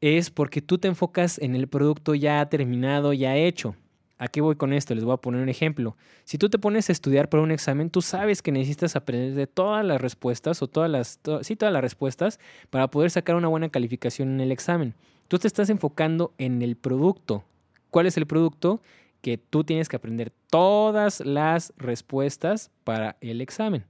es 0.00 0.30
porque 0.30 0.62
tú 0.62 0.78
te 0.78 0.88
enfocas 0.88 1.38
en 1.38 1.54
el 1.54 1.68
producto 1.68 2.14
ya 2.14 2.44
terminado, 2.48 3.12
ya 3.12 3.36
hecho. 3.36 3.74
¿A 4.20 4.26
qué 4.26 4.40
voy 4.40 4.56
con 4.56 4.72
esto? 4.72 4.94
Les 4.96 5.04
voy 5.04 5.14
a 5.14 5.18
poner 5.18 5.40
un 5.40 5.48
ejemplo. 5.48 5.96
Si 6.24 6.38
tú 6.38 6.48
te 6.48 6.58
pones 6.58 6.88
a 6.88 6.92
estudiar 6.92 7.28
para 7.28 7.42
un 7.42 7.52
examen, 7.52 7.88
tú 7.88 8.02
sabes 8.02 8.42
que 8.42 8.50
necesitas 8.50 8.96
aprender 8.96 9.34
de 9.34 9.46
todas 9.46 9.84
las 9.84 10.00
respuestas 10.00 10.60
o 10.60 10.66
todas 10.66 10.90
las, 10.90 11.20
sí, 11.42 11.54
todas 11.54 11.72
las 11.72 11.82
respuestas 11.82 12.40
para 12.70 12.88
poder 12.88 13.12
sacar 13.12 13.36
una 13.36 13.46
buena 13.46 13.68
calificación 13.68 14.30
en 14.30 14.40
el 14.40 14.50
examen. 14.50 14.94
Tú 15.28 15.38
te 15.38 15.46
estás 15.46 15.70
enfocando 15.70 16.32
en 16.38 16.62
el 16.62 16.74
producto. 16.74 17.44
¿Cuál 17.90 18.06
es 18.06 18.16
el 18.16 18.26
producto? 18.26 18.80
Que 19.20 19.38
tú 19.38 19.64
tienes 19.64 19.88
que 19.88 19.96
aprender 19.96 20.32
todas 20.50 21.20
las 21.20 21.72
respuestas 21.76 22.70
para 22.84 23.16
el 23.20 23.40
examen. 23.40 23.84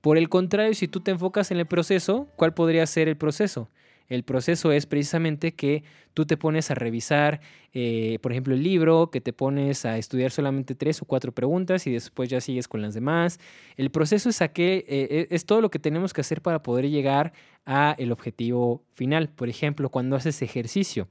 Por 0.00 0.18
el 0.18 0.28
contrario, 0.28 0.74
si 0.74 0.88
tú 0.88 1.00
te 1.00 1.12
enfocas 1.12 1.50
en 1.50 1.58
el 1.58 1.66
proceso, 1.66 2.28
¿cuál 2.36 2.54
podría 2.54 2.86
ser 2.86 3.08
el 3.08 3.16
proceso? 3.16 3.68
El 4.08 4.24
proceso 4.24 4.72
es 4.72 4.84
precisamente 4.84 5.52
que 5.54 5.84
tú 6.12 6.26
te 6.26 6.36
pones 6.36 6.70
a 6.70 6.74
revisar, 6.74 7.40
eh, 7.72 8.18
por 8.20 8.32
ejemplo, 8.32 8.54
el 8.54 8.62
libro, 8.62 9.10
que 9.10 9.20
te 9.20 9.32
pones 9.32 9.86
a 9.86 9.96
estudiar 9.96 10.30
solamente 10.30 10.74
tres 10.74 11.00
o 11.00 11.06
cuatro 11.06 11.32
preguntas 11.32 11.86
y 11.86 11.92
después 11.92 12.28
ya 12.28 12.40
sigues 12.40 12.68
con 12.68 12.82
las 12.82 12.94
demás. 12.94 13.38
El 13.76 13.90
proceso 13.90 14.28
es, 14.28 14.40
eh, 14.40 14.50
e, 14.58 15.28
es 15.30 15.46
todo 15.46 15.60
lo 15.62 15.70
que 15.70 15.78
tenemos 15.78 16.12
que 16.12 16.20
hacer 16.20 16.42
para 16.42 16.62
poder 16.62 16.90
llegar 16.90 17.32
a 17.64 17.94
el 17.98 18.12
objetivo 18.12 18.82
final. 18.92 19.30
Por 19.30 19.48
ejemplo, 19.48 19.88
cuando 19.88 20.16
haces 20.16 20.42
ejercicio. 20.42 21.08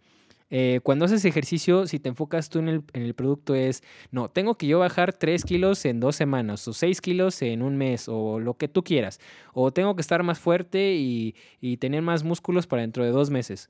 Eh, 0.54 0.82
cuando 0.84 1.06
haces 1.06 1.24
ejercicio, 1.24 1.88
si 1.88 1.98
te 1.98 2.10
enfocas 2.10 2.50
tú 2.50 2.60
en 2.60 2.84
el, 2.92 3.14
producto 3.16 3.56
es, 3.56 3.82
no, 4.12 4.30
tengo 4.30 4.56
que 4.56 4.68
yo 4.68 4.80
bajar 4.80 5.14
3 5.14 5.46
kilos 5.46 5.86
en 5.86 6.02
dos 6.02 6.18
semanas 6.18 6.68
o 6.68 6.74
6 6.74 7.00
kilos 7.00 7.42
en 7.42 7.62
un 7.62 7.78
mes 7.78 8.10
o 8.10 8.38
lo 8.40 8.56
que 8.56 8.68
tú 8.68 8.84
quieras. 8.84 9.22
O 9.54 9.72
tengo 9.72 9.96
que 9.96 10.02
estar 10.02 10.22
más 10.24 10.40
fuerte 10.40 10.96
y, 10.96 11.34
tener 11.78 12.02
más 12.02 12.24
músculos 12.24 12.68
para 12.68 12.82
dentro 12.82 13.06
de 13.06 13.12
dos 13.12 13.30
meses. 13.30 13.70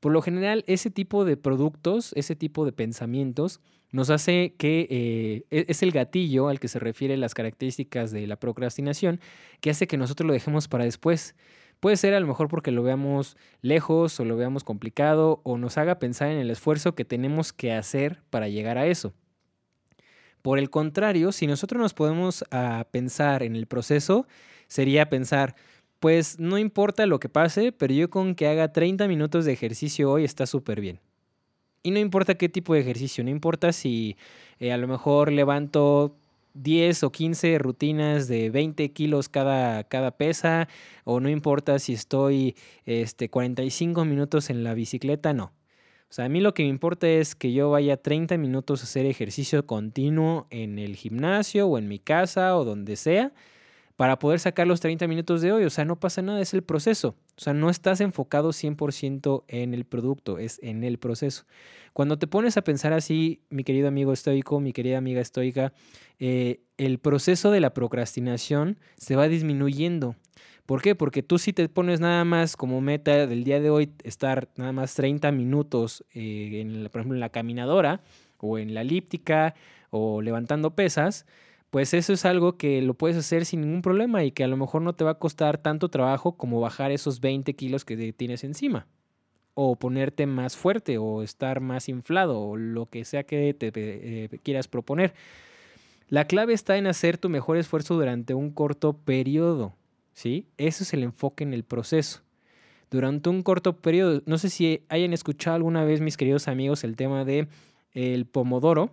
Por 0.00 0.12
lo 0.12 0.20
general, 0.20 0.64
ese 0.66 0.90
tipo 0.90 1.24
de 1.24 1.36
productos, 1.38 2.12
ese 2.14 2.36
tipo 2.36 2.66
de 2.66 2.72
pensamientos, 2.72 3.60
nos 3.90 4.10
hace 4.10 4.54
que 4.58 4.86
eh, 4.90 5.44
e, 5.50 5.64
es 5.68 5.82
el 5.82 5.92
gatillo 5.92 6.48
al 6.48 6.60
que 6.60 6.68
se 6.68 6.78
refiere 6.78 7.16
las 7.16 7.32
características 7.32 8.12
de 8.12 8.26
la 8.26 8.36
procrastinación, 8.36 9.18
que 9.60 9.70
hace 9.70 9.86
que 9.86 9.96
nosotros 9.96 10.26
lo 10.26 10.34
dejemos 10.34 10.68
para 10.68 10.84
después. 10.84 11.34
Puede 11.80 11.96
ser 11.96 12.14
a 12.14 12.20
lo 12.20 12.26
mejor 12.26 12.48
porque 12.48 12.72
lo 12.72 12.82
veamos 12.82 13.36
lejos 13.62 14.18
o 14.18 14.24
lo 14.24 14.36
veamos 14.36 14.64
complicado 14.64 15.40
o 15.44 15.58
nos 15.58 15.78
haga 15.78 15.98
pensar 15.98 16.30
en 16.30 16.38
el 16.38 16.50
esfuerzo 16.50 16.94
que 16.94 17.04
tenemos 17.04 17.52
que 17.52 17.72
hacer 17.72 18.20
para 18.30 18.48
llegar 18.48 18.78
a 18.78 18.86
eso. 18.86 19.14
Por 20.42 20.58
el 20.58 20.70
contrario, 20.70 21.30
si 21.32 21.46
nosotros 21.46 21.80
nos 21.80 21.94
podemos 21.94 22.44
a 22.50 22.86
pensar 22.90 23.42
en 23.42 23.54
el 23.54 23.66
proceso, 23.66 24.26
sería 24.66 25.08
pensar, 25.08 25.54
pues 26.00 26.38
no 26.38 26.58
importa 26.58 27.06
lo 27.06 27.20
que 27.20 27.28
pase, 27.28 27.72
pero 27.72 27.94
yo 27.94 28.10
con 28.10 28.34
que 28.34 28.48
haga 28.48 28.72
30 28.72 29.06
minutos 29.08 29.44
de 29.44 29.52
ejercicio 29.52 30.10
hoy 30.10 30.24
está 30.24 30.46
súper 30.46 30.80
bien. 30.80 31.00
Y 31.82 31.92
no 31.92 31.98
importa 32.00 32.34
qué 32.34 32.48
tipo 32.48 32.74
de 32.74 32.80
ejercicio, 32.80 33.22
no 33.22 33.30
importa 33.30 33.72
si 33.72 34.16
eh, 34.58 34.72
a 34.72 34.76
lo 34.76 34.88
mejor 34.88 35.32
levanto 35.32 36.16
10 36.54 37.02
o 37.04 37.12
15 37.12 37.58
rutinas 37.58 38.28
de 38.28 38.50
20 38.50 38.92
kilos 38.92 39.28
cada, 39.28 39.84
cada 39.84 40.12
pesa, 40.12 40.68
o 41.04 41.20
no 41.20 41.28
importa 41.28 41.78
si 41.78 41.92
estoy 41.92 42.56
este, 42.84 43.30
45 43.30 44.04
minutos 44.04 44.50
en 44.50 44.64
la 44.64 44.74
bicicleta, 44.74 45.32
no. 45.32 45.52
O 46.10 46.12
sea, 46.12 46.24
a 46.24 46.28
mí 46.28 46.40
lo 46.40 46.54
que 46.54 46.62
me 46.62 46.70
importa 46.70 47.06
es 47.06 47.34
que 47.34 47.52
yo 47.52 47.70
vaya 47.70 47.98
30 47.98 48.38
minutos 48.38 48.80
a 48.80 48.84
hacer 48.84 49.04
ejercicio 49.04 49.66
continuo 49.66 50.46
en 50.50 50.78
el 50.78 50.96
gimnasio 50.96 51.66
o 51.66 51.76
en 51.76 51.86
mi 51.86 51.98
casa 51.98 52.56
o 52.56 52.64
donde 52.64 52.96
sea 52.96 53.32
para 53.98 54.20
poder 54.20 54.38
sacar 54.38 54.68
los 54.68 54.78
30 54.78 55.08
minutos 55.08 55.40
de 55.40 55.50
hoy. 55.50 55.64
O 55.64 55.70
sea, 55.70 55.84
no 55.84 55.98
pasa 55.98 56.22
nada, 56.22 56.40
es 56.40 56.54
el 56.54 56.62
proceso. 56.62 57.16
O 57.36 57.40
sea, 57.40 57.52
no 57.52 57.68
estás 57.68 58.00
enfocado 58.00 58.50
100% 58.50 59.42
en 59.48 59.74
el 59.74 59.84
producto, 59.84 60.38
es 60.38 60.60
en 60.62 60.84
el 60.84 60.98
proceso. 60.98 61.46
Cuando 61.94 62.16
te 62.16 62.28
pones 62.28 62.56
a 62.56 62.62
pensar 62.62 62.92
así, 62.92 63.40
mi 63.50 63.64
querido 63.64 63.88
amigo 63.88 64.12
estoico, 64.12 64.60
mi 64.60 64.72
querida 64.72 64.98
amiga 64.98 65.20
estoica, 65.20 65.72
eh, 66.20 66.60
el 66.76 67.00
proceso 67.00 67.50
de 67.50 67.58
la 67.58 67.74
procrastinación 67.74 68.78
se 68.96 69.16
va 69.16 69.26
disminuyendo. 69.26 70.14
¿Por 70.64 70.80
qué? 70.80 70.94
Porque 70.94 71.24
tú 71.24 71.38
si 71.38 71.52
te 71.52 71.68
pones 71.68 71.98
nada 71.98 72.24
más 72.24 72.56
como 72.56 72.80
meta 72.80 73.26
del 73.26 73.42
día 73.42 73.58
de 73.58 73.70
hoy 73.70 73.90
estar 74.04 74.48
nada 74.54 74.70
más 74.70 74.94
30 74.94 75.32
minutos, 75.32 76.04
eh, 76.14 76.60
en 76.60 76.88
por 76.88 77.00
ejemplo, 77.00 77.16
en 77.16 77.20
la 77.20 77.30
caminadora 77.30 78.00
o 78.36 78.58
en 78.58 78.74
la 78.74 78.82
elíptica 78.82 79.56
o 79.90 80.22
levantando 80.22 80.76
pesas, 80.76 81.26
pues 81.70 81.92
eso 81.92 82.12
es 82.12 82.24
algo 82.24 82.56
que 82.56 82.80
lo 82.80 82.94
puedes 82.94 83.16
hacer 83.16 83.44
sin 83.44 83.60
ningún 83.60 83.82
problema 83.82 84.24
y 84.24 84.32
que 84.32 84.44
a 84.44 84.48
lo 84.48 84.56
mejor 84.56 84.82
no 84.82 84.94
te 84.94 85.04
va 85.04 85.12
a 85.12 85.18
costar 85.18 85.58
tanto 85.58 85.90
trabajo 85.90 86.32
como 86.32 86.60
bajar 86.60 86.92
esos 86.92 87.20
20 87.20 87.54
kilos 87.54 87.84
que 87.84 88.12
tienes 88.12 88.42
encima. 88.44 88.86
O 89.54 89.76
ponerte 89.76 90.26
más 90.26 90.56
fuerte 90.56 90.98
o 90.98 91.22
estar 91.22 91.60
más 91.60 91.88
inflado 91.88 92.40
o 92.40 92.56
lo 92.56 92.86
que 92.86 93.04
sea 93.04 93.24
que 93.24 93.52
te 93.54 93.72
eh, 93.74 94.28
quieras 94.42 94.68
proponer. 94.68 95.14
La 96.08 96.26
clave 96.26 96.54
está 96.54 96.78
en 96.78 96.86
hacer 96.86 97.18
tu 97.18 97.28
mejor 97.28 97.58
esfuerzo 97.58 97.94
durante 97.94 98.32
un 98.32 98.50
corto 98.50 98.94
periodo. 98.94 99.74
¿sí? 100.14 100.46
Eso 100.56 100.84
es 100.84 100.94
el 100.94 101.02
enfoque 101.02 101.44
en 101.44 101.52
el 101.52 101.64
proceso. 101.64 102.22
Durante 102.90 103.28
un 103.28 103.42
corto 103.42 103.76
periodo, 103.76 104.22
no 104.24 104.38
sé 104.38 104.48
si 104.48 104.84
hayan 104.88 105.12
escuchado 105.12 105.56
alguna 105.56 105.84
vez, 105.84 106.00
mis 106.00 106.16
queridos 106.16 106.48
amigos, 106.48 106.82
el 106.82 106.96
tema 106.96 107.26
de 107.26 107.48
el 107.92 108.24
pomodoro 108.24 108.90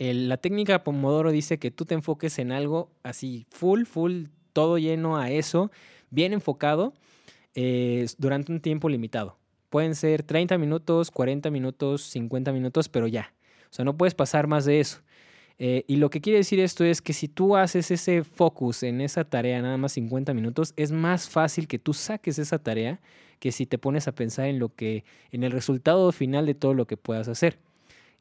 la 0.00 0.38
técnica 0.38 0.82
Pomodoro 0.82 1.30
dice 1.30 1.58
que 1.58 1.70
tú 1.70 1.84
te 1.84 1.94
enfoques 1.94 2.38
en 2.38 2.52
algo 2.52 2.90
así, 3.02 3.46
full, 3.50 3.84
full, 3.84 4.24
todo 4.54 4.78
lleno 4.78 5.18
a 5.18 5.30
eso, 5.30 5.70
bien 6.10 6.32
enfocado, 6.32 6.94
eh, 7.54 8.06
durante 8.16 8.50
un 8.50 8.60
tiempo 8.60 8.88
limitado. 8.88 9.36
Pueden 9.68 9.94
ser 9.94 10.22
30 10.22 10.56
minutos, 10.56 11.10
40 11.10 11.50
minutos, 11.50 12.02
50 12.02 12.50
minutos, 12.52 12.88
pero 12.88 13.06
ya. 13.06 13.34
O 13.70 13.72
sea, 13.74 13.84
no 13.84 13.96
puedes 13.96 14.14
pasar 14.14 14.46
más 14.46 14.64
de 14.64 14.80
eso. 14.80 15.00
Eh, 15.58 15.84
y 15.86 15.96
lo 15.96 16.08
que 16.08 16.22
quiere 16.22 16.38
decir 16.38 16.58
esto 16.60 16.84
es 16.84 17.02
que 17.02 17.12
si 17.12 17.28
tú 17.28 17.54
haces 17.54 17.90
ese 17.90 18.24
focus 18.24 18.82
en 18.82 19.02
esa 19.02 19.24
tarea 19.24 19.60
nada 19.60 19.76
más 19.76 19.92
50 19.92 20.32
minutos, 20.32 20.72
es 20.76 20.90
más 20.90 21.28
fácil 21.28 21.68
que 21.68 21.78
tú 21.78 21.92
saques 21.92 22.38
esa 22.38 22.58
tarea 22.58 23.00
que 23.38 23.52
si 23.52 23.66
te 23.66 23.76
pones 23.76 24.08
a 24.08 24.12
pensar 24.12 24.46
en 24.46 24.58
lo 24.58 24.74
que, 24.74 25.04
en 25.30 25.44
el 25.44 25.52
resultado 25.52 26.10
final 26.12 26.46
de 26.46 26.54
todo 26.54 26.72
lo 26.72 26.86
que 26.86 26.96
puedas 26.96 27.28
hacer. 27.28 27.58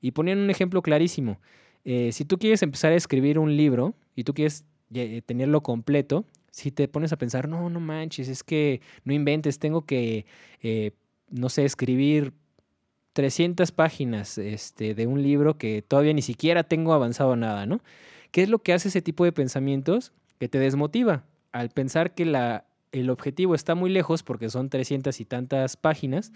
Y 0.01 0.11
ponían 0.11 0.39
un 0.39 0.49
ejemplo 0.49 0.81
clarísimo. 0.81 1.39
Eh, 1.85 2.11
si 2.11 2.25
tú 2.25 2.37
quieres 2.37 2.61
empezar 2.61 2.91
a 2.91 2.95
escribir 2.95 3.39
un 3.39 3.55
libro 3.55 3.95
y 4.15 4.23
tú 4.23 4.33
quieres 4.33 4.65
eh, 4.93 5.21
tenerlo 5.25 5.61
completo, 5.61 6.25
si 6.51 6.71
te 6.71 6.87
pones 6.87 7.13
a 7.13 7.17
pensar, 7.17 7.47
no, 7.47 7.69
no 7.69 7.79
manches, 7.79 8.27
es 8.27 8.43
que 8.43 8.81
no 9.03 9.13
inventes, 9.13 9.59
tengo 9.59 9.85
que, 9.85 10.25
eh, 10.61 10.91
no 11.29 11.49
sé, 11.49 11.65
escribir 11.65 12.33
300 13.13 13.71
páginas 13.71 14.37
este, 14.37 14.93
de 14.93 15.07
un 15.07 15.23
libro 15.23 15.57
que 15.57 15.81
todavía 15.81 16.13
ni 16.13 16.21
siquiera 16.21 16.63
tengo 16.63 16.93
avanzado 16.93 17.35
nada, 17.35 17.65
¿no? 17.65 17.81
¿Qué 18.31 18.43
es 18.43 18.49
lo 18.49 18.59
que 18.59 18.73
hace 18.73 18.89
ese 18.89 19.01
tipo 19.01 19.25
de 19.25 19.31
pensamientos? 19.31 20.11
Que 20.39 20.47
te 20.47 20.59
desmotiva. 20.59 21.23
Al 21.51 21.69
pensar 21.69 22.13
que 22.13 22.25
la, 22.25 22.65
el 22.91 23.09
objetivo 23.09 23.55
está 23.55 23.75
muy 23.75 23.89
lejos, 23.89 24.23
porque 24.23 24.49
son 24.49 24.69
300 24.69 25.19
y 25.19 25.25
tantas 25.25 25.77
páginas, 25.77 26.31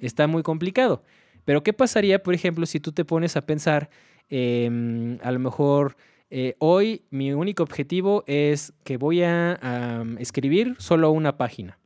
está 0.00 0.26
muy 0.26 0.42
complicado. 0.42 1.02
Pero 1.44 1.62
¿qué 1.62 1.72
pasaría, 1.72 2.22
por 2.22 2.34
ejemplo, 2.34 2.66
si 2.66 2.78
tú 2.78 2.92
te 2.92 3.04
pones 3.04 3.36
a 3.36 3.46
pensar 3.46 3.90
Em, 4.30 5.18
a 5.22 5.30
lo 5.30 5.38
mejor 5.38 5.96
eh, 6.30 6.54
hoy 6.58 7.02
mi 7.10 7.32
único 7.32 7.62
objetivo 7.62 8.24
es 8.26 8.72
que 8.84 8.96
voy 8.96 9.22
a 9.22 10.04
escribir 10.18 10.76
solo 10.78 11.10
una 11.10 11.36
página. 11.36 11.78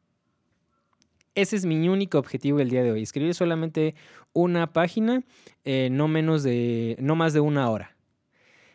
Ese 1.37 1.55
es 1.55 1.67
mi 1.67 1.87
único 1.89 2.19
objetivo 2.19 2.61
el 2.61 2.71
día 2.71 2.83
de 2.83 2.91
hoy, 2.91 3.03
escribir 3.03 3.35
solamente 3.35 3.95
una 4.33 4.73
página, 4.73 5.23
eh, 5.65 5.89
no, 5.93 6.09
menos 6.09 6.43
de, 6.43 6.97
no 6.99 7.15
más 7.15 7.35
de 7.35 7.41
una 7.41 7.69
hora. 7.69 7.95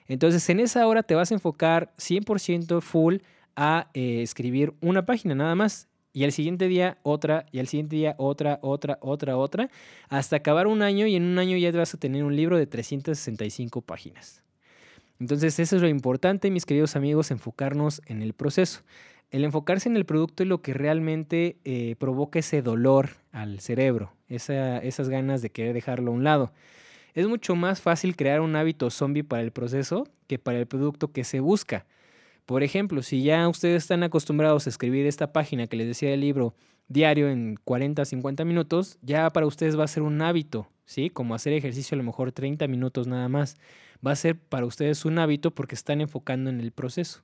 Entonces, 0.08 0.48
en 0.50 0.60
esa 0.60 0.86
hora 0.86 1.02
te 1.02 1.16
vas 1.16 1.32
a 1.32 1.34
enfocar 1.34 1.92
100% 1.98 2.82
full 2.82 3.18
a 3.56 3.90
eh, 3.96 4.22
escribir 4.22 4.76
una 4.80 5.06
página 5.06 5.34
nada 5.34 5.56
más. 5.56 5.88
Y 6.14 6.24
al 6.24 6.32
siguiente 6.32 6.68
día 6.68 6.98
otra, 7.04 7.46
y 7.52 7.60
al 7.60 7.68
siguiente 7.68 7.96
día 7.96 8.16
otra, 8.18 8.60
otra, 8.62 8.98
otra, 9.02 9.38
otra, 9.38 9.70
hasta 10.10 10.36
acabar 10.36 10.68
un 10.68 10.82
año 10.82 11.08
y 11.08 11.16
en 11.16 11.24
un 11.24 11.40
año 11.40 11.58
ya 11.58 11.72
vas 11.72 11.94
a 11.94 11.98
tener 11.98 12.24
un 12.24 12.36
libro 12.36 12.58
de 12.58 12.68
365 12.68 13.82
páginas. 13.82 14.44
Entonces 15.20 15.60
eso 15.60 15.76
es 15.76 15.82
lo 15.82 15.88
importante, 15.88 16.50
mis 16.50 16.66
queridos 16.66 16.96
amigos, 16.96 17.32
enfocarnos 17.32 18.02
en 18.08 18.22
el 18.22 18.34
proceso. 18.34 18.82
El 19.30 19.46
enfocarse 19.46 19.88
en 19.88 19.96
el 19.96 20.06
producto 20.06 20.44
es 20.44 20.50
lo 20.50 20.62
que 20.62 20.74
realmente 20.74 21.58
eh, 21.64 21.96
provoca 22.00 22.40
ese 22.40 22.62
dolor 22.62 23.12
al 23.32 23.60
cerebro, 23.62 24.12
esas 24.28 25.10
ganas 25.10 25.42
de 25.42 25.50
querer 25.50 25.74
dejarlo 25.74 26.12
a 26.12 26.16
un 26.16 26.24
lado. 26.24 26.52
Es 27.14 27.28
mucho 27.28 27.56
más 27.56 27.82
fácil 27.82 28.16
crear 28.16 28.42
un 28.42 28.56
hábito 28.56 28.90
zombie 28.90 29.24
para 29.24 29.42
el 29.42 29.52
proceso 29.52 30.08
que 30.28 30.40
para 30.40 30.60
el 30.60 30.66
producto 30.66 31.12
que 31.12 31.24
se 31.24 31.40
busca. 31.40 31.86
Por 32.46 32.64
ejemplo, 32.64 33.02
si 33.04 33.24
ya 33.24 33.48
ustedes 33.48 33.84
están 33.84 34.04
acostumbrados 34.04 34.66
a 34.66 34.70
escribir 34.70 35.06
esta 35.06 35.32
página 35.32 35.68
que 35.68 35.78
les 35.78 35.88
decía 35.88 36.10
del 36.10 36.22
libro 36.22 36.56
diario 36.88 37.30
en 37.30 37.58
40, 37.64 38.04
50 38.04 38.46
minutos, 38.46 38.98
ya 39.02 39.30
para 39.30 39.46
ustedes 39.46 39.80
va 39.80 39.86
a 39.86 39.88
ser 39.88 40.04
un 40.04 40.22
hábito, 40.22 40.68
¿sí? 40.86 41.10
Como 41.10 41.36
hacer 41.36 41.54
ejercicio 41.54 41.96
a 41.96 42.00
lo 42.00 42.04
mejor 42.04 42.32
30 42.32 42.68
minutos 42.68 43.08
nada 43.08 43.30
más. 43.30 43.58
Va 44.06 44.12
a 44.12 44.16
ser 44.16 44.38
para 44.38 44.66
ustedes 44.66 45.06
un 45.06 45.20
hábito 45.20 45.52
porque 45.52 45.76
están 45.76 46.02
enfocando 46.02 46.50
en 46.50 46.60
el 46.60 46.72
proceso. 46.72 47.22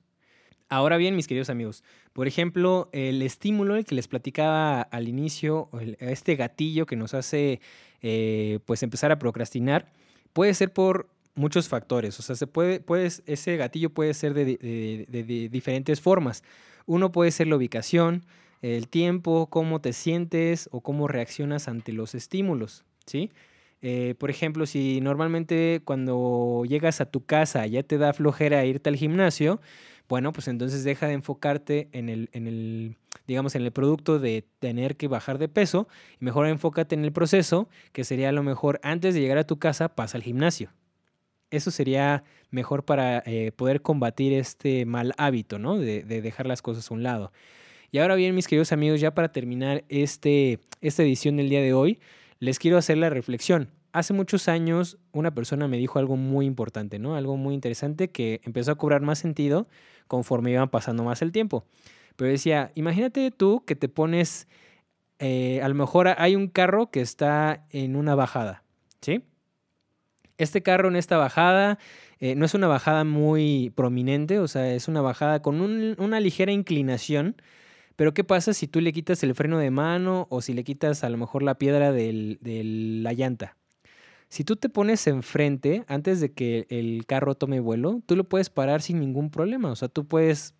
Ahora 0.70 0.98
bien, 0.98 1.16
mis 1.16 1.26
queridos 1.26 1.48
amigos, 1.48 1.82
por 2.12 2.26
ejemplo, 2.26 2.90
el 2.92 3.22
estímulo 3.22 3.76
el 3.76 3.86
que 3.86 3.94
les 3.94 4.06
platicaba 4.06 4.82
al 4.82 5.08
inicio, 5.08 5.70
este 5.98 6.36
gatillo 6.36 6.84
que 6.84 6.94
nos 6.94 7.14
hace 7.14 7.60
eh, 8.02 8.58
pues 8.66 8.82
empezar 8.82 9.10
a 9.10 9.18
procrastinar, 9.18 9.90
puede 10.34 10.52
ser 10.52 10.70
por 10.72 11.08
muchos 11.38 11.68
factores. 11.68 12.18
O 12.18 12.22
sea, 12.22 12.36
se 12.36 12.46
puede, 12.46 12.82
ese 13.26 13.56
gatillo 13.56 13.90
puede 13.90 14.12
ser 14.12 14.34
de, 14.34 15.48
diferentes 15.50 16.00
formas. 16.00 16.42
Uno 16.86 17.12
puede 17.12 17.30
ser 17.30 17.46
la 17.46 17.56
ubicación, 17.56 18.24
el 18.60 18.88
tiempo, 18.88 19.46
cómo 19.48 19.80
te 19.80 19.92
sientes 19.92 20.68
o 20.72 20.80
cómo 20.80 21.08
reaccionas 21.08 21.68
ante 21.68 21.92
los 21.92 22.14
estímulos, 22.14 22.84
¿sí? 23.06 23.30
Eh, 23.80 24.16
por 24.18 24.30
ejemplo, 24.30 24.66
si 24.66 25.00
normalmente 25.00 25.80
cuando 25.84 26.64
llegas 26.66 27.00
a 27.00 27.06
tu 27.06 27.24
casa 27.24 27.64
ya 27.68 27.84
te 27.84 27.96
da 27.96 28.12
flojera 28.12 28.64
irte 28.64 28.90
al 28.90 28.96
gimnasio, 28.96 29.60
bueno, 30.08 30.32
pues 30.32 30.48
entonces 30.48 30.82
deja 30.82 31.06
de 31.06 31.12
enfocarte 31.12 31.88
en 31.92 32.08
el, 32.08 32.28
en 32.32 32.48
el, 32.48 32.96
digamos, 33.28 33.54
en 33.54 33.62
el 33.62 33.70
producto 33.70 34.18
de 34.18 34.44
tener 34.58 34.96
que 34.96 35.06
bajar 35.06 35.38
de 35.38 35.48
peso 35.48 35.86
y 36.20 36.24
mejor 36.24 36.48
enfócate 36.48 36.96
en 36.96 37.04
el 37.04 37.12
proceso, 37.12 37.68
que 37.92 38.02
sería 38.02 38.30
a 38.30 38.32
lo 38.32 38.42
mejor 38.42 38.80
antes 38.82 39.14
de 39.14 39.20
llegar 39.20 39.38
a 39.38 39.46
tu 39.46 39.60
casa, 39.60 39.94
pasa 39.94 40.16
al 40.16 40.24
gimnasio, 40.24 40.70
eso 41.50 41.70
sería 41.70 42.24
mejor 42.50 42.84
para 42.84 43.22
eh, 43.26 43.52
poder 43.52 43.82
combatir 43.82 44.32
este 44.32 44.86
mal 44.86 45.12
hábito, 45.18 45.58
¿no? 45.58 45.78
De, 45.78 46.02
dejar 46.02 46.46
las 46.46 46.62
cosas 46.62 46.90
a 46.90 46.94
un 46.94 47.02
lado. 47.02 47.32
Y 47.90 47.98
ahora 47.98 48.14
bien, 48.14 48.34
mis 48.34 48.46
queridos 48.46 48.72
amigos, 48.72 49.00
ya 49.00 49.14
para 49.14 49.32
terminar 49.32 49.84
este, 49.88 50.60
esta 50.80 51.02
edición 51.02 51.36
del 51.36 51.48
día 51.48 51.62
de 51.62 51.72
hoy, 51.72 51.98
les 52.38 52.58
quiero 52.58 52.76
hacer 52.76 52.98
la 52.98 53.10
reflexión. 53.10 53.70
Hace 53.92 54.12
muchos 54.12 54.48
años 54.48 54.98
una 55.12 55.34
persona 55.34 55.66
me 55.66 55.78
dijo 55.78 55.98
algo 55.98 56.16
muy 56.16 56.44
importante, 56.44 56.98
¿no? 56.98 57.16
Algo 57.16 57.36
muy 57.36 57.54
interesante 57.54 58.10
que 58.10 58.40
empezó 58.44 58.72
a 58.72 58.74
cobrar 58.76 59.00
más 59.00 59.18
sentido 59.18 59.66
conforme 60.06 60.52
iban 60.52 60.68
pasando 60.68 61.04
más 61.04 61.22
el 61.22 61.32
tiempo. 61.32 61.64
Pero 62.16 62.30
decía, 62.30 62.70
imagínate 62.74 63.30
tú 63.30 63.64
que 63.64 63.76
te 63.76 63.88
pones, 63.88 64.48
eh, 65.18 65.60
a 65.62 65.68
lo 65.68 65.74
mejor 65.74 66.08
hay 66.18 66.36
un 66.36 66.48
carro 66.48 66.90
que 66.90 67.00
está 67.00 67.64
en 67.70 67.96
una 67.96 68.14
bajada, 68.14 68.64
¿sí? 69.00 69.22
Este 70.38 70.62
carro 70.62 70.88
en 70.88 70.96
esta 70.96 71.18
bajada 71.18 71.78
eh, 72.20 72.34
no 72.34 72.44
es 72.44 72.54
una 72.54 72.68
bajada 72.68 73.04
muy 73.04 73.72
prominente, 73.76 74.38
o 74.38 74.48
sea, 74.48 74.72
es 74.72 74.88
una 74.88 75.02
bajada 75.02 75.42
con 75.42 75.60
una 75.60 76.20
ligera 76.20 76.52
inclinación. 76.52 77.36
Pero 77.96 78.14
¿qué 78.14 78.24
pasa 78.24 78.54
si 78.54 78.68
tú 78.68 78.80
le 78.80 78.92
quitas 78.92 79.22
el 79.24 79.34
freno 79.34 79.58
de 79.58 79.70
mano 79.70 80.28
o 80.30 80.40
si 80.40 80.54
le 80.54 80.64
quitas 80.64 81.02
a 81.04 81.08
lo 81.10 81.18
mejor 81.18 81.42
la 81.42 81.56
piedra 81.56 81.92
de 81.92 82.38
la 83.02 83.12
llanta? 83.12 83.56
Si 84.28 84.44
tú 84.44 84.56
te 84.56 84.68
pones 84.68 85.06
enfrente 85.06 85.84
antes 85.88 86.20
de 86.20 86.32
que 86.32 86.66
el 86.68 87.06
carro 87.06 87.34
tome 87.34 87.60
vuelo, 87.60 88.02
tú 88.06 88.14
lo 88.14 88.24
puedes 88.24 88.50
parar 88.50 88.82
sin 88.82 89.00
ningún 89.00 89.30
problema. 89.30 89.70
O 89.70 89.76
sea, 89.76 89.88
tú 89.88 90.06
puedes 90.06 90.54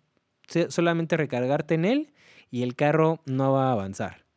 solamente 0.69 1.17
recargarte 1.17 1.75
en 1.75 1.85
él 1.85 2.13
y 2.49 2.63
el 2.63 2.75
carro 2.75 3.21
no 3.25 3.53
va 3.53 3.69
a 3.69 3.73
avanzar. 3.73 4.28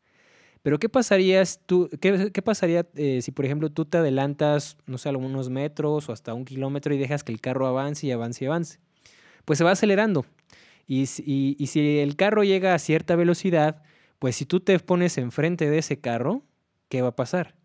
Pero 0.62 0.78
¿qué 0.78 0.88
pasaría, 0.88 1.42
tú, 1.66 1.90
qué, 2.00 2.42
pasaría 2.42 2.86
eh, 2.94 3.20
si, 3.20 3.32
por 3.32 3.44
ejemplo, 3.44 3.70
tú 3.70 3.84
te 3.84 3.98
adelantas, 3.98 4.76
no 4.86 4.96
sé, 4.96 5.08
algunos 5.08 5.50
metros 5.50 6.08
o 6.08 6.12
hasta 6.12 6.34
un 6.34 6.44
kilómetro 6.44 6.94
y 6.94 6.98
dejas 6.98 7.24
que 7.24 7.32
el 7.32 7.40
carro 7.40 7.66
avance 7.66 8.06
y 8.06 8.12
avance 8.12 8.44
y 8.44 8.46
avance? 8.46 8.78
Pues 9.44 9.58
se 9.58 9.64
va 9.64 9.72
acelerando. 9.72 10.24
Y, 10.86 11.02
y, 11.02 11.66
si 11.66 11.98
el 11.98 12.16
carro 12.16 12.44
llega 12.44 12.74
a 12.74 12.78
cierta 12.78 13.16
velocidad, 13.16 13.82
pues 14.20 14.36
si 14.36 14.46
tú 14.46 14.60
te 14.60 14.78
pones 14.78 15.18
enfrente 15.18 15.68
de 15.68 15.78
ese 15.78 16.00
carro, 16.00 16.44
¿qué 16.88 17.02
va 17.02 17.08
a 17.08 17.16
pasar? 17.16 17.56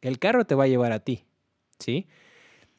El 0.00 0.18
carro 0.18 0.46
te 0.46 0.54
va 0.54 0.64
a 0.64 0.68
llevar 0.68 0.92
a 0.92 1.00
ti, 1.00 1.24
¿sí? 1.78 2.06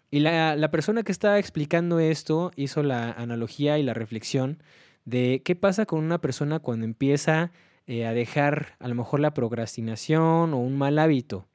Y 0.09 0.21
la, 0.21 0.55
la 0.55 0.71
persona 0.71 1.03
que 1.03 1.11
estaba 1.11 1.37
explicando 1.37 1.99
esto 1.99 2.51
hizo 2.55 2.81
la 2.81 3.11
analogía 3.11 3.77
y 3.77 3.83
la 3.83 3.93
reflexión 3.93 4.63
de 5.05 5.41
qué 5.45 5.55
pasa 5.55 5.85
con 5.85 5.99
una 5.99 6.19
persona 6.19 6.59
cuando 6.59 6.85
empieza 6.85 7.51
eh, 7.89 8.05
a 8.05 8.13
dejar 8.13 8.75
a 8.77 8.87
lo 8.87 8.93
mejor 8.93 9.19
la 9.19 9.33
procrastinación 9.33 10.53
o 10.53 10.57
un 10.59 10.77
mal 10.77 10.99
hábito. 10.99 11.47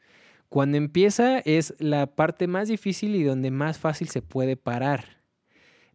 Cuando 0.49 0.77
empieza 0.77 1.39
es 1.39 1.77
la 1.79 2.09
parte 2.09 2.49
más 2.49 2.67
difícil 2.67 3.15
y 3.15 3.23
donde 3.23 3.53
más 3.53 3.79
fácil 3.79 4.09
se 4.09 4.21
puede 4.21 4.57
parar. 4.57 5.23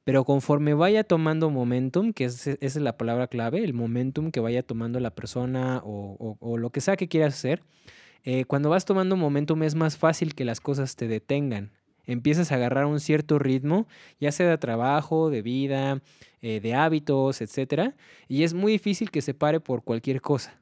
Pero 0.06 0.24
conforme 0.24 0.74
vaya 0.74 1.04
tomando 1.04 1.50
momentum, 1.50 2.14
que 2.14 2.24
es, 2.24 2.48
esa 2.48 2.58
es 2.62 2.78
la 2.78 2.98
palabra 2.98 3.28
clave, 3.28 3.66
el 3.66 3.74
momentum 3.74 4.32
que 4.32 4.40
vaya 4.40 4.64
tomando 4.64 5.02
la 5.02 5.14
persona 5.14 5.82
o, 5.84 6.58
lo 6.58 6.70
que 6.70 6.80
sea 6.80 6.96
que 6.96 7.10
quieras 7.10 7.34
hacer, 7.34 7.62
eh, 8.24 8.46
cuando 8.46 8.70
vas 8.70 8.86
tomando 8.86 9.18
momentum 9.18 9.62
es 9.64 9.76
más 9.76 9.98
fácil 9.98 10.36
que 10.36 10.46
las 10.46 10.62
cosas 10.62 10.96
te 10.96 11.10
detengan 11.10 11.74
empiezas 12.12 12.52
a 12.52 12.56
agarrar 12.56 12.86
un 12.86 13.00
cierto 13.00 13.40
ritmo, 13.40 13.88
ya 14.20 14.32
sea 14.32 14.50
de 14.50 14.58
trabajo, 14.58 15.30
de 15.30 15.42
vida, 15.42 16.02
eh, 16.42 16.60
de 16.60 16.74
hábitos, 16.74 17.42
etc. 17.42 17.94
Y 18.28 18.44
es 18.44 18.54
muy 18.54 18.74
difícil 18.74 19.12
que 19.12 19.22
se 19.22 19.34
pare 19.34 19.60
por 19.60 19.84
cualquier 19.84 20.22
cosa. 20.22 20.60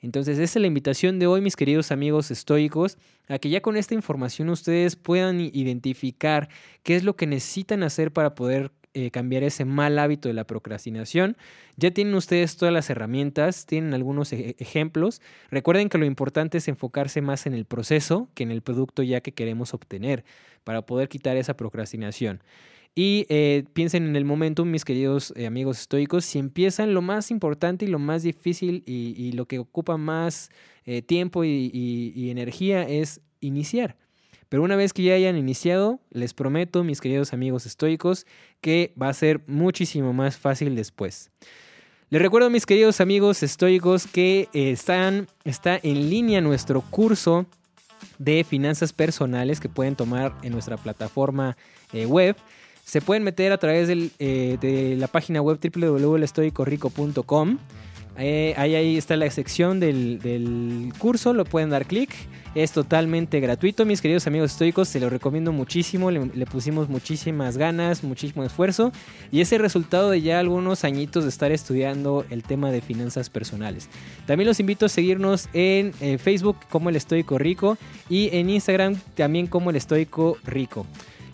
Entonces, 0.00 0.38
esa 0.38 0.58
es 0.58 0.60
la 0.60 0.66
invitación 0.66 1.18
de 1.20 1.28
hoy, 1.28 1.40
mis 1.40 1.54
queridos 1.54 1.92
amigos 1.92 2.30
estoicos, 2.32 2.98
a 3.28 3.38
que 3.38 3.50
ya 3.50 3.62
con 3.62 3.76
esta 3.76 3.94
información 3.94 4.48
ustedes 4.48 4.96
puedan 4.96 5.40
identificar 5.40 6.48
qué 6.82 6.96
es 6.96 7.04
lo 7.04 7.14
que 7.14 7.28
necesitan 7.28 7.84
hacer 7.84 8.12
para 8.12 8.34
poder 8.34 8.72
eh, 8.94 9.10
cambiar 9.10 9.42
ese 9.42 9.64
mal 9.64 9.98
hábito 9.98 10.28
de 10.28 10.34
la 10.34 10.44
procrastinación. 10.44 11.38
Ya 11.76 11.92
tienen 11.92 12.14
ustedes 12.14 12.58
todas 12.58 12.74
las 12.74 12.90
herramientas, 12.90 13.64
tienen 13.64 13.94
algunos 13.94 14.32
e-, 14.34 14.54
ejemplos. 14.58 15.22
Recuerden 15.50 15.88
que 15.88 15.96
lo 15.96 16.04
importante 16.04 16.58
es 16.58 16.68
enfocarse 16.68 17.22
más 17.22 17.46
en 17.46 17.54
el 17.54 17.64
proceso 17.64 18.28
que 18.34 18.42
en 18.42 18.50
el 18.50 18.60
producto 18.60 19.02
ya 19.02 19.22
que 19.22 19.32
queremos 19.32 19.72
obtener 19.72 20.24
para 20.64 20.82
poder 20.82 21.08
quitar 21.08 21.38
esa 21.38 21.56
procrastinación. 21.56 22.42
Y 22.94 23.24
eh, 23.30 23.64
piensen 23.72 24.06
en 24.06 24.16
el 24.16 24.26
momento, 24.26 24.66
mis 24.66 24.84
queridos 24.84 25.32
eh, 25.36 25.46
amigos 25.46 25.80
estoicos, 25.80 26.26
si 26.26 26.38
empiezan 26.38 26.92
lo 26.92 27.00
más 27.00 27.30
importante 27.30 27.86
y 27.86 27.88
lo 27.88 27.98
más 27.98 28.22
difícil 28.22 28.82
y, 28.84 29.32
lo 29.32 29.46
que 29.46 29.58
ocupa 29.58 29.96
más 29.96 30.50
tiempo 31.06 31.44
y 31.44 32.28
energía 32.28 32.82
es 32.82 33.22
iniciar. 33.40 33.96
Pero 34.52 34.62
una 34.64 34.76
vez 34.76 34.92
que 34.92 35.02
ya 35.02 35.14
hayan 35.14 35.38
iniciado, 35.38 35.98
les 36.10 36.34
prometo, 36.34 36.84
mis 36.84 37.00
queridos 37.00 37.32
amigos 37.32 37.64
estoicos, 37.64 38.26
que 38.60 38.92
va 39.00 39.08
a 39.08 39.14
ser 39.14 39.40
muchísimo 39.46 40.12
más 40.12 40.36
fácil 40.36 40.76
después. 40.76 41.30
Les 42.10 42.20
recuerdo, 42.20 42.50
mis 42.50 42.66
queridos 42.66 43.00
amigos 43.00 43.42
estoicos, 43.42 44.06
que 44.06 44.50
están, 44.52 45.26
está 45.44 45.80
en 45.82 46.10
línea 46.10 46.42
nuestro 46.42 46.82
curso 46.82 47.46
de 48.18 48.44
finanzas 48.44 48.92
personales 48.92 49.58
que 49.58 49.70
pueden 49.70 49.96
tomar 49.96 50.36
en 50.42 50.52
nuestra 50.52 50.76
plataforma 50.76 51.56
eh, 51.94 52.04
web. 52.04 52.36
Se 52.84 53.00
pueden 53.00 53.22
meter 53.22 53.52
a 53.52 53.56
través 53.56 53.88
eh, 53.88 54.58
de 54.60 54.96
la 54.98 55.06
página 55.06 55.40
web 55.40 55.60
www.estoicorico.com. 55.62 57.58
Eh, 58.18 58.54
ahí, 58.56 58.96
está 58.96 59.16
la 59.16 59.30
sección 59.30 59.80
del, 59.80 60.92
curso, 60.98 61.32
lo 61.32 61.44
pueden 61.44 61.70
dar 61.70 61.86
clic. 61.86 62.10
Es 62.54 62.72
totalmente 62.72 63.40
gratuito, 63.40 63.86
mis 63.86 64.02
queridos 64.02 64.26
amigos 64.26 64.52
estoicos, 64.52 64.86
se 64.86 65.00
lo 65.00 65.08
recomiendo 65.08 65.52
muchísimo, 65.52 66.10
le, 66.10 66.44
pusimos 66.44 66.90
muchísimas 66.90 67.56
ganas, 67.56 68.04
muchísimo 68.04 68.44
esfuerzo 68.44 68.92
y 69.30 69.40
es 69.40 69.52
el 69.52 69.60
resultado 69.60 70.10
de 70.10 70.20
ya 70.20 70.38
algunos 70.38 70.84
añitos 70.84 71.22
de 71.22 71.30
estar 71.30 71.50
estudiando 71.50 72.26
el 72.28 72.42
tema 72.42 72.70
de 72.70 72.82
finanzas 72.82 73.30
personales. 73.30 73.88
También 74.26 74.48
los 74.48 74.60
invito 74.60 74.84
a 74.84 74.90
seguirnos 74.90 75.48
en 75.54 75.94
eh, 76.02 76.18
Facebook 76.18 76.58
como 76.68 76.90
el 76.90 76.96
Estoico 76.96 77.38
Rico 77.38 77.78
y 78.10 78.28
en 78.36 78.50
Instagram 78.50 78.96
también 79.14 79.46
como 79.46 79.70
el 79.70 79.76
Estoico 79.76 80.36
Rico. 80.44 80.84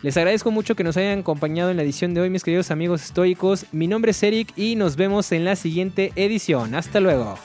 Les 0.03 0.17
agradezco 0.17 0.51
mucho 0.53 0.77
que 0.77 0.85
nos 0.85 0.97
hayan 0.97 1.21
acompañado 1.21 1.71
en 1.71 1.77
la 1.77 1.83
edición 1.83 2.15
de 2.15 2.21
hoy, 2.21 2.31
mis 2.31 2.45
queridos 2.45 2.71
amigos 2.71 3.03
estoicos. 3.03 3.67
Mi 3.73 3.89
nombre 3.89 4.13
es 4.13 4.23
Eric 4.23 4.53
y 4.57 4.77
nos 4.77 4.95
vemos 4.95 5.33
en 5.33 5.45
la 5.45 5.57
siguiente 5.57 6.13
edición. 6.15 6.77
Hasta 6.77 7.01
luego. 7.01 7.37